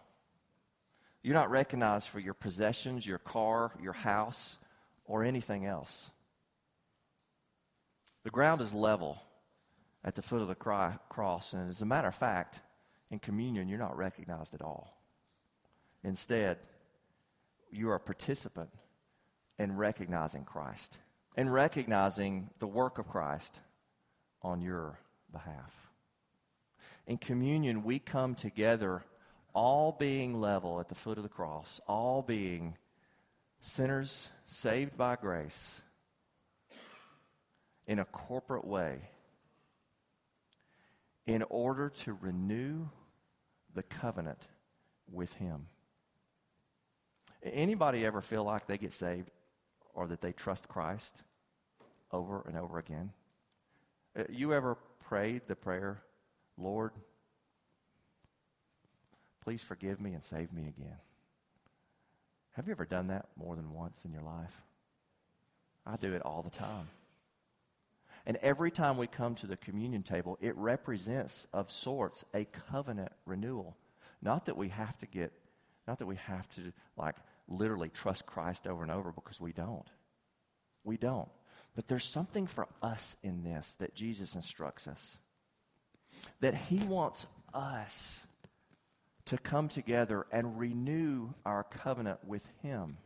You're 1.21 1.35
not 1.35 1.49
recognized 1.49 2.09
for 2.09 2.19
your 2.19 2.33
possessions, 2.33 3.05
your 3.05 3.17
car, 3.17 3.71
your 3.81 3.93
house, 3.93 4.57
or 5.05 5.23
anything 5.23 5.65
else. 5.65 6.11
The 8.23 8.29
ground 8.29 8.61
is 8.61 8.73
level 8.73 9.21
at 10.03 10.15
the 10.15 10.21
foot 10.21 10.41
of 10.41 10.47
the 10.47 10.55
cross, 10.55 11.53
and 11.53 11.69
as 11.69 11.81
a 11.81 11.85
matter 11.85 12.07
of 12.07 12.15
fact, 12.15 12.61
in 13.11 13.19
communion, 13.19 13.67
you're 13.67 13.79
not 13.79 13.97
recognized 13.97 14.53
at 14.53 14.61
all. 14.61 14.98
Instead, 16.03 16.57
you 17.71 17.89
are 17.89 17.95
a 17.95 17.99
participant 17.99 18.69
in 19.57 19.75
recognizing 19.75 20.43
Christ 20.43 20.97
and 21.35 21.53
recognizing 21.53 22.49
the 22.59 22.67
work 22.67 22.97
of 22.97 23.07
Christ 23.07 23.59
on 24.41 24.61
your 24.61 24.97
behalf. 25.31 25.73
In 27.05 27.17
communion, 27.17 27.83
we 27.83 27.99
come 27.99 28.35
together, 28.35 29.03
all 29.53 29.91
being 29.91 30.39
level 30.39 30.79
at 30.79 30.89
the 30.89 30.95
foot 30.95 31.17
of 31.17 31.23
the 31.23 31.29
cross, 31.29 31.79
all 31.87 32.21
being 32.21 32.77
sinners 33.59 34.29
saved 34.45 34.95
by 34.95 35.15
grace 35.15 35.81
in 37.87 37.99
a 37.99 38.05
corporate 38.05 38.65
way 38.65 38.99
in 41.25 41.43
order 41.49 41.89
to 41.89 42.13
renew 42.13 42.87
the 43.73 43.83
covenant 43.83 44.47
with 45.11 45.33
Him. 45.33 45.67
Anybody 47.43 48.05
ever 48.05 48.21
feel 48.21 48.43
like 48.43 48.67
they 48.67 48.77
get 48.77 48.93
saved 48.93 49.31
or 49.93 50.07
that 50.07 50.21
they 50.21 50.31
trust 50.31 50.67
Christ 50.67 51.23
over 52.11 52.43
and 52.47 52.57
over 52.57 52.79
again? 52.79 53.11
Uh, 54.17 54.23
you 54.29 54.53
ever 54.53 54.77
prayed 55.05 55.43
the 55.47 55.55
prayer, 55.55 56.01
Lord, 56.57 56.91
please 59.41 59.63
forgive 59.63 60.01
me 60.01 60.13
and 60.13 60.23
save 60.23 60.51
me 60.51 60.67
again? 60.67 60.97
Have 62.53 62.67
you 62.67 62.71
ever 62.71 62.85
done 62.85 63.07
that 63.07 63.27
more 63.37 63.55
than 63.55 63.71
once 63.71 64.03
in 64.03 64.11
your 64.11 64.21
life? 64.23 64.61
I 65.85 65.95
do 65.95 66.13
it 66.13 66.21
all 66.23 66.41
the 66.41 66.49
time. 66.49 66.89
And 68.25 68.37
every 68.37 68.69
time 68.69 68.97
we 68.97 69.07
come 69.07 69.35
to 69.35 69.47
the 69.47 69.57
communion 69.57 70.03
table, 70.03 70.37
it 70.41 70.55
represents, 70.55 71.47
of 71.53 71.71
sorts, 71.71 72.25
a 72.33 72.45
covenant 72.45 73.11
renewal. 73.25 73.77
Not 74.21 74.45
that 74.45 74.57
we 74.57 74.69
have 74.69 74.97
to 74.99 75.07
get, 75.07 75.31
not 75.89 75.97
that 75.97 76.05
we 76.05 76.17
have 76.17 76.47
to, 76.51 76.71
like, 76.97 77.15
literally 77.47 77.89
trust 77.89 78.27
Christ 78.27 78.67
over 78.67 78.83
and 78.83 78.91
over 78.91 79.11
because 79.11 79.41
we 79.41 79.51
don't. 79.51 79.87
We 80.83 80.97
don't. 80.97 81.29
But 81.75 81.87
there's 81.87 82.05
something 82.05 82.45
for 82.45 82.67
us 82.83 83.15
in 83.23 83.43
this 83.43 83.73
that 83.79 83.95
Jesus 83.95 84.35
instructs 84.35 84.87
us. 84.87 85.17
That 86.41 86.53
he 86.53 86.77
wants 86.77 87.25
us 87.55 88.19
to 89.25 89.39
come 89.39 89.67
together 89.67 90.27
and 90.31 90.59
renew 90.59 91.29
our 91.43 91.63
covenant 91.63 92.19
with 92.23 92.43
him 92.61 92.97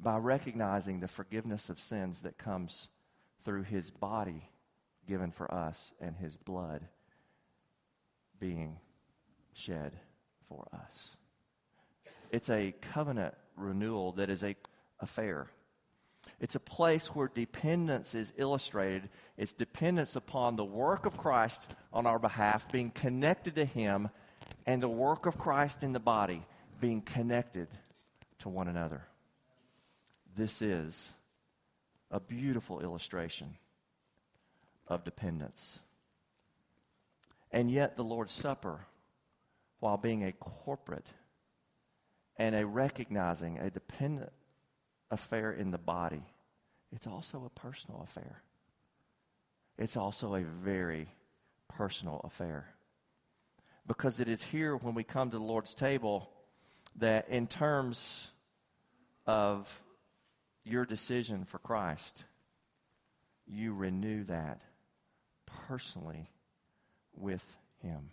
by 0.00 0.16
recognizing 0.16 1.00
the 1.00 1.08
forgiveness 1.08 1.68
of 1.68 1.78
sins 1.78 2.22
that 2.22 2.38
comes 2.38 2.88
through 3.44 3.64
his 3.64 3.90
body 3.90 4.48
given 5.06 5.30
for 5.30 5.52
us 5.52 5.92
and 6.00 6.16
his 6.16 6.34
blood 6.34 6.88
being 8.40 8.78
shed 9.52 9.92
for 10.48 10.66
us. 10.72 11.18
It's 12.30 12.50
a 12.50 12.74
covenant 12.92 13.34
renewal 13.56 14.12
that 14.12 14.30
is 14.30 14.42
a 14.42 14.56
affair. 15.00 15.48
It's 16.40 16.54
a 16.54 16.60
place 16.60 17.08
where 17.08 17.30
dependence 17.32 18.14
is 18.14 18.32
illustrated. 18.36 19.08
It's 19.36 19.52
dependence 19.52 20.16
upon 20.16 20.56
the 20.56 20.64
work 20.64 21.06
of 21.06 21.16
Christ 21.16 21.70
on 21.92 22.06
our 22.06 22.18
behalf, 22.18 22.70
being 22.72 22.90
connected 22.90 23.54
to 23.56 23.64
Him, 23.64 24.08
and 24.66 24.82
the 24.82 24.88
work 24.88 25.26
of 25.26 25.38
Christ 25.38 25.82
in 25.82 25.92
the 25.92 26.00
body, 26.00 26.42
being 26.80 27.02
connected 27.02 27.68
to 28.40 28.48
one 28.48 28.68
another. 28.68 29.02
This 30.36 30.62
is 30.62 31.12
a 32.10 32.20
beautiful 32.20 32.80
illustration 32.80 33.54
of 34.88 35.04
dependence. 35.04 35.80
And 37.52 37.70
yet, 37.70 37.96
the 37.96 38.04
Lord's 38.04 38.32
Supper, 38.32 38.80
while 39.78 39.96
being 39.96 40.24
a 40.24 40.32
corporate 40.32 41.06
and 42.36 42.54
a 42.54 42.66
recognizing, 42.66 43.58
a 43.58 43.70
dependent 43.70 44.32
affair 45.10 45.52
in 45.52 45.70
the 45.70 45.78
body, 45.78 46.22
it's 46.92 47.06
also 47.06 47.44
a 47.44 47.60
personal 47.60 48.02
affair. 48.02 48.42
It's 49.78 49.96
also 49.96 50.34
a 50.34 50.42
very 50.42 51.08
personal 51.68 52.20
affair. 52.24 52.68
Because 53.86 54.20
it 54.20 54.28
is 54.28 54.42
here 54.42 54.76
when 54.76 54.94
we 54.94 55.04
come 55.04 55.30
to 55.30 55.38
the 55.38 55.44
Lord's 55.44 55.74
table 55.74 56.30
that, 56.96 57.28
in 57.28 57.46
terms 57.46 58.30
of 59.26 59.82
your 60.64 60.86
decision 60.86 61.44
for 61.44 61.58
Christ, 61.58 62.24
you 63.46 63.74
renew 63.74 64.24
that 64.24 64.60
personally 65.46 66.30
with 67.16 67.44
Him. 67.82 68.10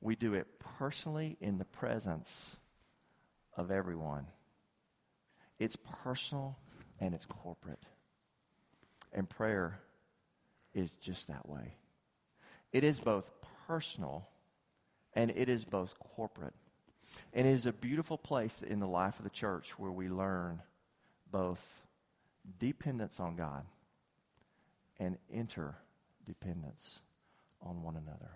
We 0.00 0.16
do 0.16 0.34
it 0.34 0.46
personally 0.58 1.36
in 1.40 1.58
the 1.58 1.64
presence 1.64 2.56
of 3.56 3.70
everyone. 3.70 4.26
It's 5.58 5.76
personal 6.02 6.58
and 6.98 7.14
it's 7.14 7.26
corporate. 7.26 7.82
And 9.12 9.28
prayer 9.28 9.80
is 10.74 10.94
just 10.96 11.28
that 11.28 11.48
way. 11.48 11.74
It 12.72 12.84
is 12.84 13.00
both 13.00 13.30
personal 13.66 14.28
and 15.14 15.30
it 15.30 15.48
is 15.48 15.64
both 15.64 15.98
corporate. 15.98 16.54
And 17.32 17.46
it 17.46 17.50
is 17.50 17.66
a 17.66 17.72
beautiful 17.72 18.16
place 18.16 18.62
in 18.62 18.78
the 18.78 18.86
life 18.86 19.18
of 19.18 19.24
the 19.24 19.30
church 19.30 19.78
where 19.78 19.90
we 19.90 20.08
learn 20.08 20.62
both 21.30 21.82
dependence 22.58 23.18
on 23.18 23.36
God 23.36 23.64
and 24.98 25.16
interdependence 25.32 27.00
on 27.62 27.82
one 27.82 27.96
another. 27.96 28.30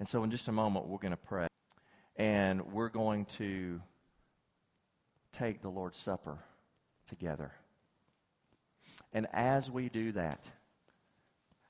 And 0.00 0.08
so, 0.08 0.22
in 0.22 0.30
just 0.30 0.48
a 0.48 0.52
moment, 0.52 0.86
we're 0.86 0.98
going 0.98 1.10
to 1.10 1.16
pray. 1.16 1.47
And 2.18 2.72
we're 2.72 2.88
going 2.90 3.24
to 3.36 3.80
take 5.32 5.62
the 5.62 5.70
Lord's 5.70 5.96
Supper 5.96 6.38
together. 7.08 7.52
And 9.12 9.26
as 9.32 9.70
we 9.70 9.88
do 9.88 10.12
that, 10.12 10.46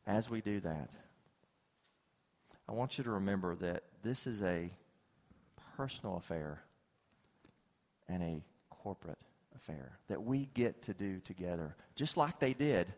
as 0.07 0.29
we 0.29 0.41
do 0.41 0.61
that, 0.61 0.91
I 2.69 2.73
want 2.73 2.99
you 2.99 3.05
to 3.05 3.11
remember 3.11 3.55
that 3.57 3.85
this 4.03 4.27
is 4.27 4.43
a 4.43 4.71
personal 5.77 6.17
affair 6.17 6.63
and 8.09 8.23
a 8.23 8.43
corporate 8.71 9.19
affair 9.55 9.99
that 10.09 10.23
we 10.23 10.49
get 10.55 10.83
to 10.83 10.95
do 10.95 11.21
together, 11.21 11.77
just 11.95 12.17
like 12.17 12.39
they 12.39 12.55
did 12.55 12.93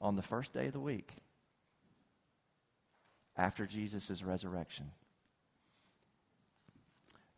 on 0.00 0.16
the 0.16 0.22
first 0.22 0.52
day 0.52 0.66
of 0.66 0.72
the 0.72 0.80
week 0.80 1.12
after 3.36 3.66
Jesus' 3.66 4.22
resurrection. 4.22 4.90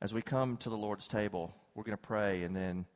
As 0.03 0.13
we 0.13 0.21
come 0.21 0.57
to 0.57 0.69
the 0.69 0.77
Lord's 0.77 1.07
table, 1.07 1.55
we're 1.77 1.85
going 1.85 1.97
to 1.97 2.07
pray 2.07 2.43
and 2.43 2.57
then 2.57 2.87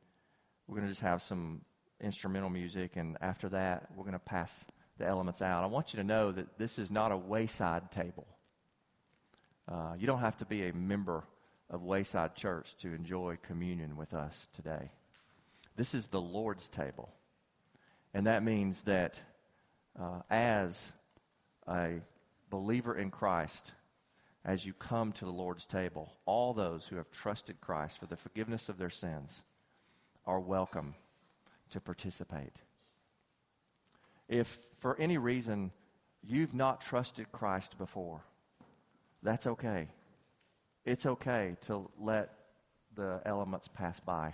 we're 0.67 0.75
going 0.75 0.87
to 0.87 0.91
just 0.91 0.99
have 0.99 1.21
some 1.21 1.61
instrumental 2.01 2.49
music. 2.49 2.97
And 2.97 3.15
after 3.21 3.47
that, 3.47 3.87
we're 3.95 4.03
going 4.03 4.11
to 4.11 4.19
pass 4.19 4.65
the 4.97 5.05
elements 5.05 5.41
out. 5.41 5.63
I 5.63 5.67
want 5.67 5.93
you 5.93 5.99
to 5.99 6.03
know 6.03 6.33
that 6.33 6.57
this 6.57 6.77
is 6.77 6.91
not 6.91 7.13
a 7.13 7.17
wayside 7.17 7.93
table. 7.93 8.27
Uh, 9.71 9.93
you 9.97 10.05
don't 10.05 10.19
have 10.19 10.35
to 10.39 10.45
be 10.45 10.67
a 10.67 10.73
member 10.73 11.23
of 11.69 11.81
Wayside 11.81 12.35
Church 12.35 12.75
to 12.79 12.93
enjoy 12.93 13.37
communion 13.41 13.95
with 13.95 14.13
us 14.13 14.49
today. 14.51 14.91
This 15.77 15.93
is 15.93 16.07
the 16.07 16.19
Lord's 16.19 16.67
table. 16.67 17.07
And 18.13 18.27
that 18.27 18.43
means 18.43 18.81
that 18.81 19.21
uh, 19.97 20.23
as 20.29 20.91
a 21.69 22.01
believer 22.49 22.97
in 22.97 23.11
Christ, 23.11 23.71
as 24.47 24.65
you 24.65 24.71
come 24.71 25.11
to 25.11 25.25
the 25.25 25.31
Lord's 25.31 25.65
table, 25.65 26.13
all 26.25 26.53
those 26.53 26.87
who 26.87 26.95
have 26.95 27.11
trusted 27.11 27.59
Christ 27.59 27.99
for 27.99 28.05
the 28.05 28.15
forgiveness 28.15 28.69
of 28.69 28.77
their 28.77 28.89
sins 28.89 29.43
are 30.25 30.39
welcome 30.39 30.95
to 31.69 31.81
participate. 31.81 32.61
If 34.29 34.57
for 34.79 34.97
any 34.99 35.17
reason 35.17 35.71
you've 36.23 36.55
not 36.55 36.79
trusted 36.79 37.29
Christ 37.33 37.77
before, 37.77 38.21
that's 39.21 39.47
okay. 39.47 39.89
It's 40.85 41.05
okay 41.05 41.57
to 41.63 41.91
let 41.99 42.31
the 42.95 43.21
elements 43.25 43.67
pass 43.67 43.99
by. 43.99 44.33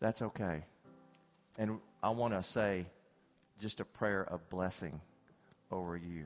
That's 0.00 0.22
okay. 0.22 0.64
And 1.58 1.80
I 2.02 2.10
want 2.10 2.32
to 2.32 2.42
say 2.42 2.86
just 3.60 3.80
a 3.80 3.84
prayer 3.84 4.22
of 4.24 4.48
blessing 4.48 5.02
over 5.70 5.98
you. 5.98 6.24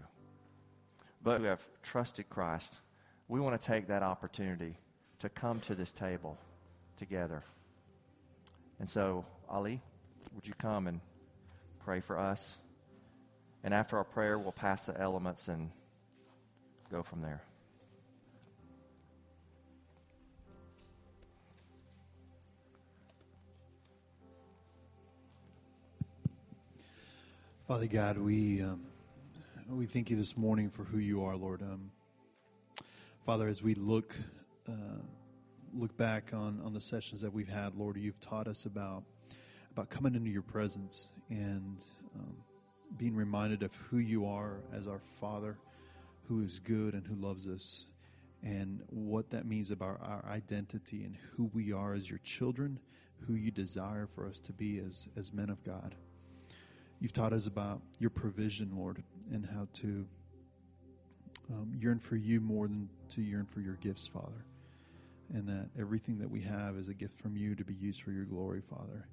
But 1.23 1.41
who 1.41 1.45
have 1.45 1.63
trusted 1.83 2.29
Christ, 2.31 2.81
we 3.29 3.41
want 3.41 3.61
to 3.61 3.67
take 3.67 3.87
that 3.89 4.03
opportunity 4.03 4.75
to 5.19 5.29
come 5.29 5.61
to 5.61 5.75
this 5.75 5.93
table 5.93 6.39
together. 6.97 7.43
And 8.79 8.89
so, 8.89 9.25
Ali, 9.49 9.81
would 10.35 10.47
you 10.47 10.55
come 10.55 10.87
and 10.87 11.01
pray 11.85 12.01
for 12.01 12.19
us? 12.19 12.59
And 13.63 13.75
after 13.75 13.99
our 13.99 14.05
prayer, 14.05 14.39
we'll 14.39 14.53
pass 14.53 14.87
the 14.87 14.99
elements 14.99 15.49
and 15.49 15.71
go 16.91 17.03
from 17.03 17.21
there. 17.21 17.43
Father 27.69 27.87
God, 27.87 28.19
we 28.19 28.63
um, 28.63 28.81
we 29.77 29.87
thank 29.87 30.11
you 30.11 30.17
this 30.17 30.37
morning 30.37 30.69
for 30.69 30.83
who 30.83 30.99
you 30.99 31.23
are, 31.25 31.37
Lord. 31.37 31.63
Um, 31.63 31.93
Father, 33.25 33.47
as 33.47 33.63
we 33.63 33.75
look 33.75 34.17
uh, 34.69 34.99
look 35.73 35.97
back 35.97 36.33
on 36.33 36.61
on 36.65 36.73
the 36.73 36.81
sessions 36.81 37.21
that 37.21 37.33
we've 37.33 37.49
had, 37.49 37.77
Lord, 37.77 37.97
you've 37.97 38.19
taught 38.21 38.49
us 38.49 38.67
about 38.67 39.05
about 39.71 39.89
coming 39.89 40.17
into 40.17 40.31
your 40.31 40.43
presence 40.43 41.13
and 41.29 41.85
um, 42.17 42.37
being 42.97 43.15
reminded 43.15 43.63
of 43.63 43.75
who 43.77 43.99
you 43.99 44.27
are 44.27 44.61
as 44.73 44.89
our 44.89 44.99
Father, 44.99 45.57
who 46.27 46.43
is 46.43 46.59
good 46.59 46.95
and 46.95 47.07
who 47.07 47.15
loves 47.15 47.47
us, 47.47 47.87
and 48.43 48.83
what 48.89 49.31
that 49.31 49.47
means 49.47 49.71
about 49.71 50.01
our 50.03 50.25
identity 50.29 51.05
and 51.05 51.17
who 51.37 51.49
we 51.55 51.73
are 51.73 51.95
as 51.95 52.11
your 52.11 52.21
children, 52.25 52.81
who 53.21 53.35
you 53.35 53.53
desire 53.53 54.09
for 54.09 54.27
us 54.27 54.41
to 54.41 54.53
be 54.53 54.81
as 54.81 55.07
as 55.17 55.33
men 55.33 55.49
of 55.49 55.63
God. 55.63 55.95
You've 57.01 57.15
taught 57.15 57.33
us 57.33 57.47
about 57.47 57.81
your 57.99 58.11
provision, 58.11 58.73
Lord, 58.77 59.03
and 59.33 59.47
how 59.47 59.69
to 59.81 60.07
um, 61.51 61.73
yearn 61.75 61.99
for 61.99 62.17
you 62.17 62.41
more 62.41 62.69
than 62.69 62.91
to 63.15 63.23
yearn 63.23 63.47
for 63.47 63.61
your 63.61 63.77
gifts, 63.77 64.07
Father. 64.07 64.45
And 65.33 65.49
that 65.49 65.71
everything 65.79 66.19
that 66.19 66.31
we 66.31 66.43
have 66.43 66.77
is 66.77 66.89
a 66.89 66.95
gift 66.95 67.17
from 67.17 67.37
you 67.37 67.55
to 67.55 67.65
be 67.65 67.73
used 67.73 68.03
for 68.03 68.11
your 68.11 68.25
glory, 68.25 68.61
Father. 68.61 69.09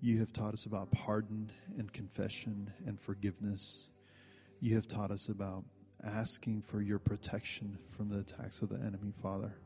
You 0.00 0.18
have 0.20 0.32
taught 0.32 0.54
us 0.54 0.64
about 0.64 0.90
pardon 0.92 1.52
and 1.76 1.92
confession 1.92 2.72
and 2.86 2.98
forgiveness. 2.98 3.90
You 4.60 4.74
have 4.76 4.88
taught 4.88 5.10
us 5.10 5.28
about 5.28 5.64
asking 6.04 6.62
for 6.62 6.80
your 6.80 6.98
protection 6.98 7.78
from 7.88 8.08
the 8.08 8.20
attacks 8.20 8.62
of 8.62 8.70
the 8.70 8.76
enemy, 8.76 9.12
Father. 9.22 9.58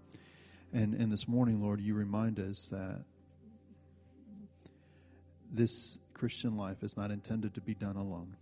And, 0.73 0.95
and 0.95 1.13
this 1.13 1.29
morning, 1.29 1.63
Lord, 1.63 1.81
you 1.81 1.95
remind 1.95 2.41
us 2.41 2.69
that 2.73 3.05
this 5.53 5.99
Christian 6.21 6.55
life 6.55 6.83
is 6.83 6.99
not 6.99 7.11
intended 7.11 7.55
to 7.55 7.63
be 7.63 7.73
done 7.73 7.97
alone. 7.97 8.37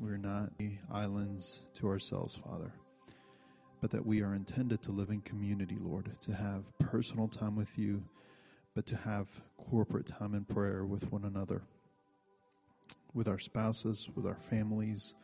We're 0.00 0.16
not 0.16 0.52
islands 0.88 1.62
to 1.74 1.88
ourselves, 1.88 2.36
Father, 2.36 2.70
but 3.80 3.90
that 3.90 4.06
we 4.06 4.22
are 4.22 4.36
intended 4.36 4.82
to 4.82 4.92
live 4.92 5.10
in 5.10 5.20
community, 5.22 5.76
Lord, 5.80 6.12
to 6.20 6.32
have 6.32 6.62
personal 6.78 7.26
time 7.26 7.56
with 7.56 7.76
you, 7.76 8.04
but 8.76 8.86
to 8.86 8.94
have 8.94 9.26
corporate 9.56 10.06
time 10.06 10.36
in 10.36 10.44
prayer 10.44 10.84
with 10.84 11.10
one 11.10 11.24
another, 11.24 11.62
with 13.14 13.26
our 13.26 13.40
spouses, 13.40 14.08
with 14.14 14.26
our 14.26 14.38
families, 14.38 15.14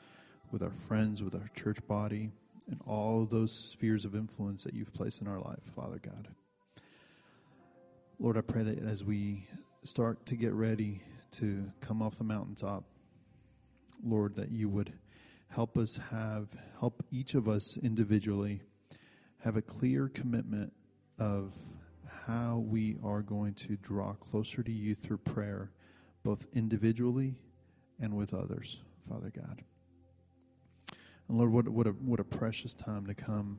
with 0.51 0.65
our 0.65 0.73
friends, 0.73 1.23
with 1.23 1.37
our 1.37 1.49
church 1.55 1.79
body, 1.87 2.33
and 2.69 2.81
all 2.89 3.25
those 3.25 3.53
spheres 3.53 4.05
of 4.05 4.17
influence 4.17 4.65
that 4.65 4.75
you've 4.75 4.93
placed 4.93 5.21
in 5.21 5.29
our 5.29 5.39
life, 5.39 5.63
Father 5.77 6.01
God. 6.03 6.27
Lord, 8.19 8.37
I 8.37 8.41
pray 8.41 8.65
that 8.65 8.81
as 8.81 9.05
we 9.05 9.47
start 9.85 10.27
to 10.27 10.35
get 10.35 10.53
ready 10.53 11.03
to 11.33 11.71
come 11.81 12.03
off 12.03 12.19
the 12.19 12.25
mountaintop, 12.25 12.85
Lord, 14.05 14.37
that 14.37 14.51
you 14.51 14.69
would 14.69 14.93
help 15.49 15.77
us 15.77 15.99
have, 16.11 16.49
help 16.79 17.05
each 17.11 17.35
of 17.35 17.49
us 17.49 17.77
individually 17.77 18.63
have 19.39 19.57
a 19.57 19.63
clear 19.63 20.09
commitment 20.09 20.73
of 21.19 21.55
how 22.27 22.59
we 22.59 22.97
are 23.03 23.23
going 23.23 23.55
to 23.55 23.77
draw 23.77 24.13
closer 24.15 24.63
to 24.63 24.73
you 24.73 24.95
through 24.95 25.19
prayer, 25.19 25.71
both 26.23 26.47
individually 26.53 27.35
and 28.01 28.17
with 28.17 28.35
others, 28.35 28.83
Father 29.09 29.33
God. 29.35 29.63
And 31.29 31.39
Lord, 31.39 31.53
what, 31.53 31.69
what, 31.69 31.87
a, 31.87 31.91
what 31.91 32.21
a 32.21 32.25
precious 32.25 32.75
time 32.75 33.07
to 33.07 33.15
come 33.15 33.59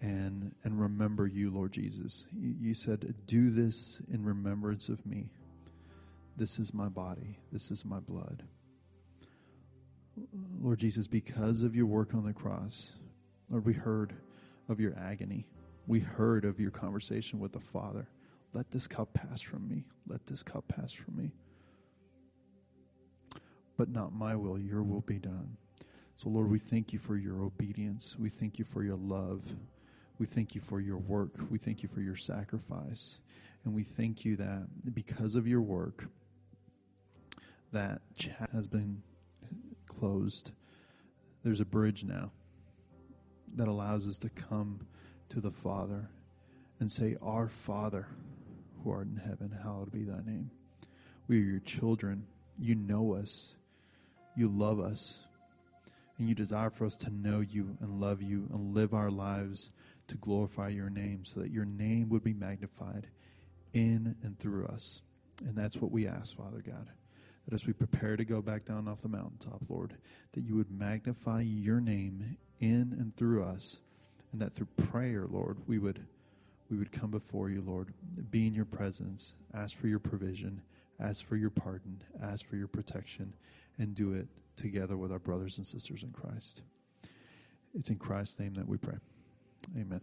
and, 0.00 0.52
and 0.64 0.80
remember 0.80 1.26
you, 1.26 1.50
Lord 1.50 1.72
Jesus. 1.72 2.26
You, 2.32 2.54
you 2.58 2.74
said, 2.74 3.14
Do 3.26 3.50
this 3.50 4.02
in 4.12 4.24
remembrance 4.24 4.88
of 4.88 5.04
me. 5.06 5.30
This 6.36 6.58
is 6.58 6.72
my 6.72 6.88
body, 6.88 7.38
this 7.52 7.70
is 7.70 7.84
my 7.84 8.00
blood. 8.00 8.44
Lord 10.60 10.78
Jesus, 10.78 11.06
because 11.06 11.62
of 11.62 11.74
your 11.74 11.86
work 11.86 12.14
on 12.14 12.24
the 12.24 12.32
cross, 12.32 12.92
Lord, 13.50 13.64
we 13.64 13.74
heard 13.74 14.14
of 14.68 14.80
your 14.80 14.96
agony. 14.98 15.46
We 15.86 16.00
heard 16.00 16.44
of 16.44 16.60
your 16.60 16.70
conversation 16.70 17.38
with 17.38 17.52
the 17.52 17.60
Father. 17.60 18.08
Let 18.52 18.70
this 18.70 18.86
cup 18.86 19.14
pass 19.14 19.40
from 19.40 19.68
me. 19.68 19.84
Let 20.06 20.26
this 20.26 20.42
cup 20.42 20.68
pass 20.68 20.92
from 20.92 21.16
me. 21.16 21.32
But 23.76 23.88
not 23.88 24.12
my 24.12 24.36
will, 24.36 24.58
your 24.58 24.82
will 24.82 25.00
be 25.00 25.18
done. 25.18 25.56
So, 26.16 26.28
Lord, 26.28 26.50
we 26.50 26.58
thank 26.58 26.92
you 26.92 26.98
for 26.98 27.16
your 27.16 27.42
obedience. 27.42 28.16
We 28.18 28.28
thank 28.28 28.58
you 28.58 28.64
for 28.64 28.84
your 28.84 28.96
love. 28.96 29.42
We 30.18 30.26
thank 30.26 30.54
you 30.54 30.60
for 30.60 30.80
your 30.80 30.98
work. 30.98 31.30
We 31.50 31.58
thank 31.58 31.82
you 31.82 31.88
for 31.88 32.00
your 32.00 32.16
sacrifice. 32.16 33.18
And 33.64 33.74
we 33.74 33.82
thank 33.82 34.24
you 34.24 34.36
that 34.36 34.66
because 34.94 35.34
of 35.34 35.48
your 35.48 35.62
work, 35.62 36.06
that 37.72 38.02
chat 38.16 38.50
has 38.52 38.66
been 38.66 39.02
closed. 39.86 40.52
There's 41.42 41.60
a 41.60 41.64
bridge 41.64 42.04
now 42.04 42.30
that 43.54 43.68
allows 43.68 44.06
us 44.06 44.18
to 44.18 44.28
come 44.28 44.86
to 45.30 45.40
the 45.40 45.50
Father 45.50 46.10
and 46.80 46.90
say, 46.90 47.16
Our 47.22 47.48
Father 47.48 48.06
who 48.82 48.90
art 48.90 49.06
in 49.06 49.16
heaven, 49.16 49.56
hallowed 49.62 49.92
be 49.92 50.04
thy 50.04 50.20
name. 50.24 50.50
We 51.28 51.38
are 51.40 51.44
your 51.44 51.60
children. 51.60 52.26
You 52.58 52.74
know 52.74 53.14
us. 53.14 53.54
You 54.36 54.48
love 54.48 54.80
us. 54.80 55.24
And 56.18 56.28
you 56.28 56.34
desire 56.34 56.70
for 56.70 56.84
us 56.84 56.94
to 56.96 57.10
know 57.10 57.40
you 57.40 57.76
and 57.80 58.00
love 58.00 58.22
you 58.22 58.48
and 58.52 58.74
live 58.74 58.92
our 58.92 59.10
lives 59.10 59.70
to 60.08 60.16
glorify 60.16 60.68
your 60.68 60.90
name 60.90 61.24
so 61.24 61.40
that 61.40 61.50
your 61.50 61.64
name 61.64 62.08
would 62.10 62.22
be 62.22 62.34
magnified 62.34 63.08
in 63.72 64.16
and 64.22 64.38
through 64.38 64.66
us. 64.66 65.00
And 65.44 65.56
that's 65.56 65.76
what 65.76 65.90
we 65.90 66.06
ask, 66.06 66.36
Father 66.36 66.62
God 66.64 66.88
that 67.44 67.54
as 67.54 67.66
we 67.66 67.72
prepare 67.72 68.16
to 68.16 68.24
go 68.24 68.40
back 68.40 68.64
down 68.64 68.88
off 68.88 69.02
the 69.02 69.08
mountaintop, 69.08 69.62
Lord, 69.68 69.94
that 70.32 70.42
you 70.42 70.54
would 70.56 70.70
magnify 70.70 71.42
your 71.42 71.80
name 71.80 72.36
in 72.60 72.94
and 72.98 73.16
through 73.16 73.44
us, 73.44 73.80
and 74.32 74.40
that 74.40 74.54
through 74.54 74.68
prayer, 74.76 75.26
Lord, 75.28 75.58
we 75.66 75.78
would 75.78 76.06
we 76.70 76.78
would 76.78 76.90
come 76.90 77.10
before 77.10 77.50
you, 77.50 77.60
Lord, 77.60 77.92
be 78.30 78.46
in 78.46 78.54
your 78.54 78.64
presence, 78.64 79.34
ask 79.52 79.76
for 79.76 79.88
your 79.88 79.98
provision, 79.98 80.62
ask 80.98 81.22
for 81.22 81.36
your 81.36 81.50
pardon, 81.50 82.02
ask 82.22 82.46
for 82.46 82.56
your 82.56 82.66
protection, 82.66 83.34
and 83.76 83.94
do 83.94 84.14
it 84.14 84.26
together 84.56 84.96
with 84.96 85.12
our 85.12 85.18
brothers 85.18 85.58
and 85.58 85.66
sisters 85.66 86.02
in 86.02 86.12
Christ. 86.12 86.62
It's 87.74 87.90
in 87.90 87.96
Christ's 87.96 88.40
name 88.40 88.54
that 88.54 88.66
we 88.66 88.78
pray. 88.78 88.96
Amen. 89.78 90.00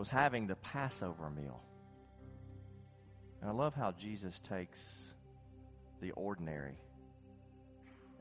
Was 0.00 0.08
having 0.08 0.46
the 0.46 0.56
Passover 0.56 1.28
meal. 1.28 1.60
And 3.42 3.50
I 3.50 3.52
love 3.52 3.74
how 3.74 3.92
Jesus 3.92 4.40
takes 4.40 5.12
the 6.00 6.10
ordinary 6.12 6.78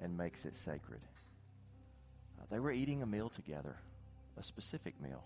and 0.02 0.18
makes 0.18 0.44
it 0.44 0.58
sacred. 0.58 1.00
Uh, 2.38 2.44
they 2.52 2.60
were 2.60 2.74
eating 2.74 3.02
a 3.02 3.06
meal 3.06 3.30
together, 3.30 3.78
a 4.38 4.44
specific 4.44 5.00
meal, 5.02 5.24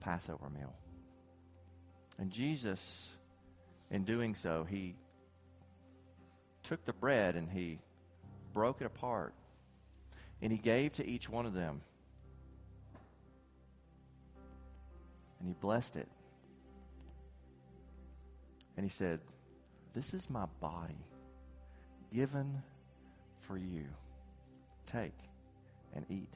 Passover 0.00 0.50
meal. 0.50 0.74
And 2.18 2.32
Jesus, 2.32 3.08
in 3.92 4.02
doing 4.02 4.34
so, 4.34 4.66
he 4.68 4.96
took 6.64 6.84
the 6.84 6.92
bread 6.92 7.36
and 7.36 7.48
he 7.48 7.78
broke 8.52 8.80
it 8.80 8.86
apart 8.86 9.34
and 10.42 10.50
he 10.50 10.58
gave 10.58 10.94
to 10.94 11.08
each 11.08 11.28
one 11.28 11.46
of 11.46 11.54
them. 11.54 11.80
And 15.38 15.48
he 15.48 15.54
blessed 15.60 15.96
it. 15.96 16.08
And 18.76 18.84
he 18.84 18.90
said, 18.90 19.20
This 19.94 20.14
is 20.14 20.30
my 20.30 20.46
body 20.60 21.04
given 22.12 22.62
for 23.40 23.56
you. 23.56 23.86
Take 24.86 25.14
and 25.94 26.04
eat. 26.08 26.34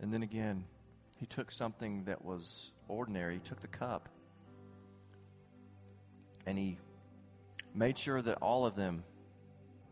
And 0.00 0.12
then 0.12 0.24
again, 0.24 0.64
he 1.16 1.26
took 1.26 1.50
something 1.50 2.04
that 2.04 2.24
was 2.24 2.72
ordinary, 2.88 3.34
he 3.34 3.40
took 3.40 3.60
the 3.60 3.68
cup, 3.68 4.08
and 6.46 6.58
he 6.58 6.78
made 7.74 7.98
sure 7.98 8.20
that 8.22 8.38
all 8.42 8.66
of 8.66 8.74
them 8.74 9.04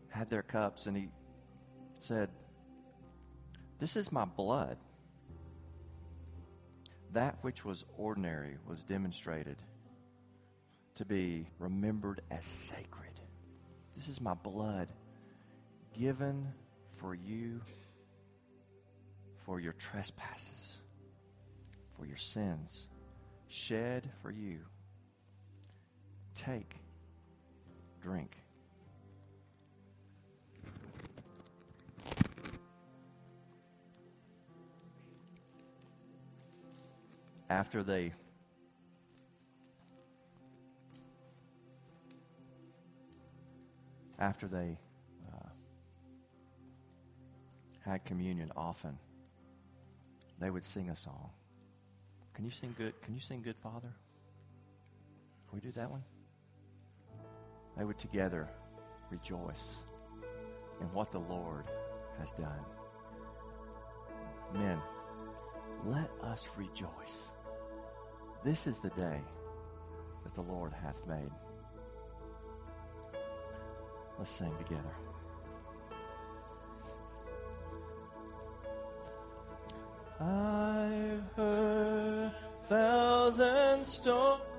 had 0.09 0.29
their 0.29 0.41
cups, 0.41 0.87
and 0.87 0.95
he 0.95 1.09
said, 1.99 2.29
This 3.79 3.95
is 3.95 4.11
my 4.11 4.25
blood. 4.25 4.77
That 7.13 7.37
which 7.41 7.65
was 7.65 7.85
ordinary 7.97 8.57
was 8.67 8.83
demonstrated 8.83 9.57
to 10.95 11.05
be 11.05 11.47
remembered 11.59 12.21
as 12.31 12.45
sacred. 12.45 13.19
This 13.95 14.07
is 14.07 14.21
my 14.21 14.33
blood 14.33 14.87
given 15.97 16.47
for 16.97 17.13
you 17.13 17.61
for 19.45 19.59
your 19.59 19.73
trespasses, 19.73 20.79
for 21.97 22.05
your 22.05 22.17
sins, 22.17 22.89
shed 23.47 24.09
for 24.21 24.31
you. 24.31 24.59
Take, 26.35 26.75
drink. 28.01 28.37
After 37.49 37.83
they 37.83 38.13
after 44.17 44.47
they 44.47 44.77
uh, 45.27 45.49
had 47.83 48.05
communion 48.05 48.51
often 48.55 48.97
they 50.39 50.49
would 50.49 50.65
sing 50.65 50.89
a 50.89 50.95
song. 50.95 51.29
Can 52.33 52.45
you 52.45 52.51
sing 52.51 52.73
good? 52.77 52.99
Can 53.01 53.13
you 53.13 53.19
sing 53.21 53.41
Good 53.43 53.57
Father? 53.57 53.93
Can 55.49 55.53
we 55.53 55.59
do 55.59 55.71
that 55.73 55.89
one? 55.89 56.03
They 57.77 57.85
would 57.85 57.97
together 57.97 58.49
rejoice 59.09 59.75
in 60.79 60.87
what 60.93 61.11
the 61.11 61.19
Lord 61.19 61.65
has 62.19 62.31
done. 62.33 62.65
Men, 64.53 64.79
let 65.85 66.09
us 66.23 66.47
rejoice. 66.57 67.29
This 68.43 68.67
is 68.67 68.79
the 68.79 68.89
day 68.89 69.21
that 70.23 70.33
the 70.33 70.41
Lord 70.41 70.73
hath 70.73 71.05
made. 71.07 71.31
Let's 74.17 74.29
sing 74.29 74.53
together. 74.57 74.95
I've 80.19 81.23
heard 81.35 82.31
thousand 82.65 83.85
stories. 83.85 84.50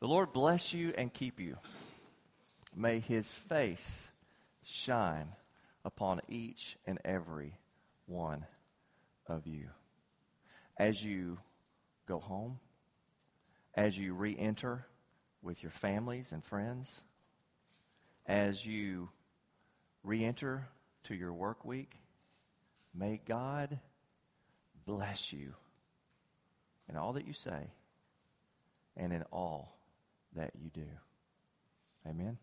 The 0.00 0.08
Lord 0.08 0.32
bless 0.32 0.74
you 0.74 0.92
and 0.96 1.12
keep 1.12 1.40
you. 1.40 1.56
May 2.74 3.00
his 3.00 3.32
face 3.32 4.10
shine 4.62 5.28
upon 5.84 6.20
each 6.28 6.76
and 6.86 6.98
every 7.02 7.54
one 8.04 8.44
of 9.26 9.46
you. 9.46 9.68
As 10.76 11.02
you 11.02 11.38
go 12.06 12.18
home, 12.18 12.58
as 13.74 13.96
you 13.96 14.12
re 14.12 14.36
enter 14.38 14.84
with 15.40 15.62
your 15.62 15.72
families 15.72 16.32
and 16.32 16.44
friends, 16.44 17.00
as 18.26 18.66
you 18.66 19.08
re 20.02 20.22
enter 20.22 20.68
to 21.04 21.14
your 21.14 21.32
work 21.32 21.64
week, 21.64 21.94
may 22.94 23.18
God 23.26 23.78
bless 24.84 25.32
you 25.32 25.54
in 26.86 26.96
all 26.96 27.14
that 27.14 27.26
you 27.26 27.32
say 27.32 27.70
and 28.94 29.12
in 29.12 29.22
all 29.32 29.75
that 30.36 30.52
you 30.62 30.70
do. 30.70 30.86
Amen. 32.08 32.38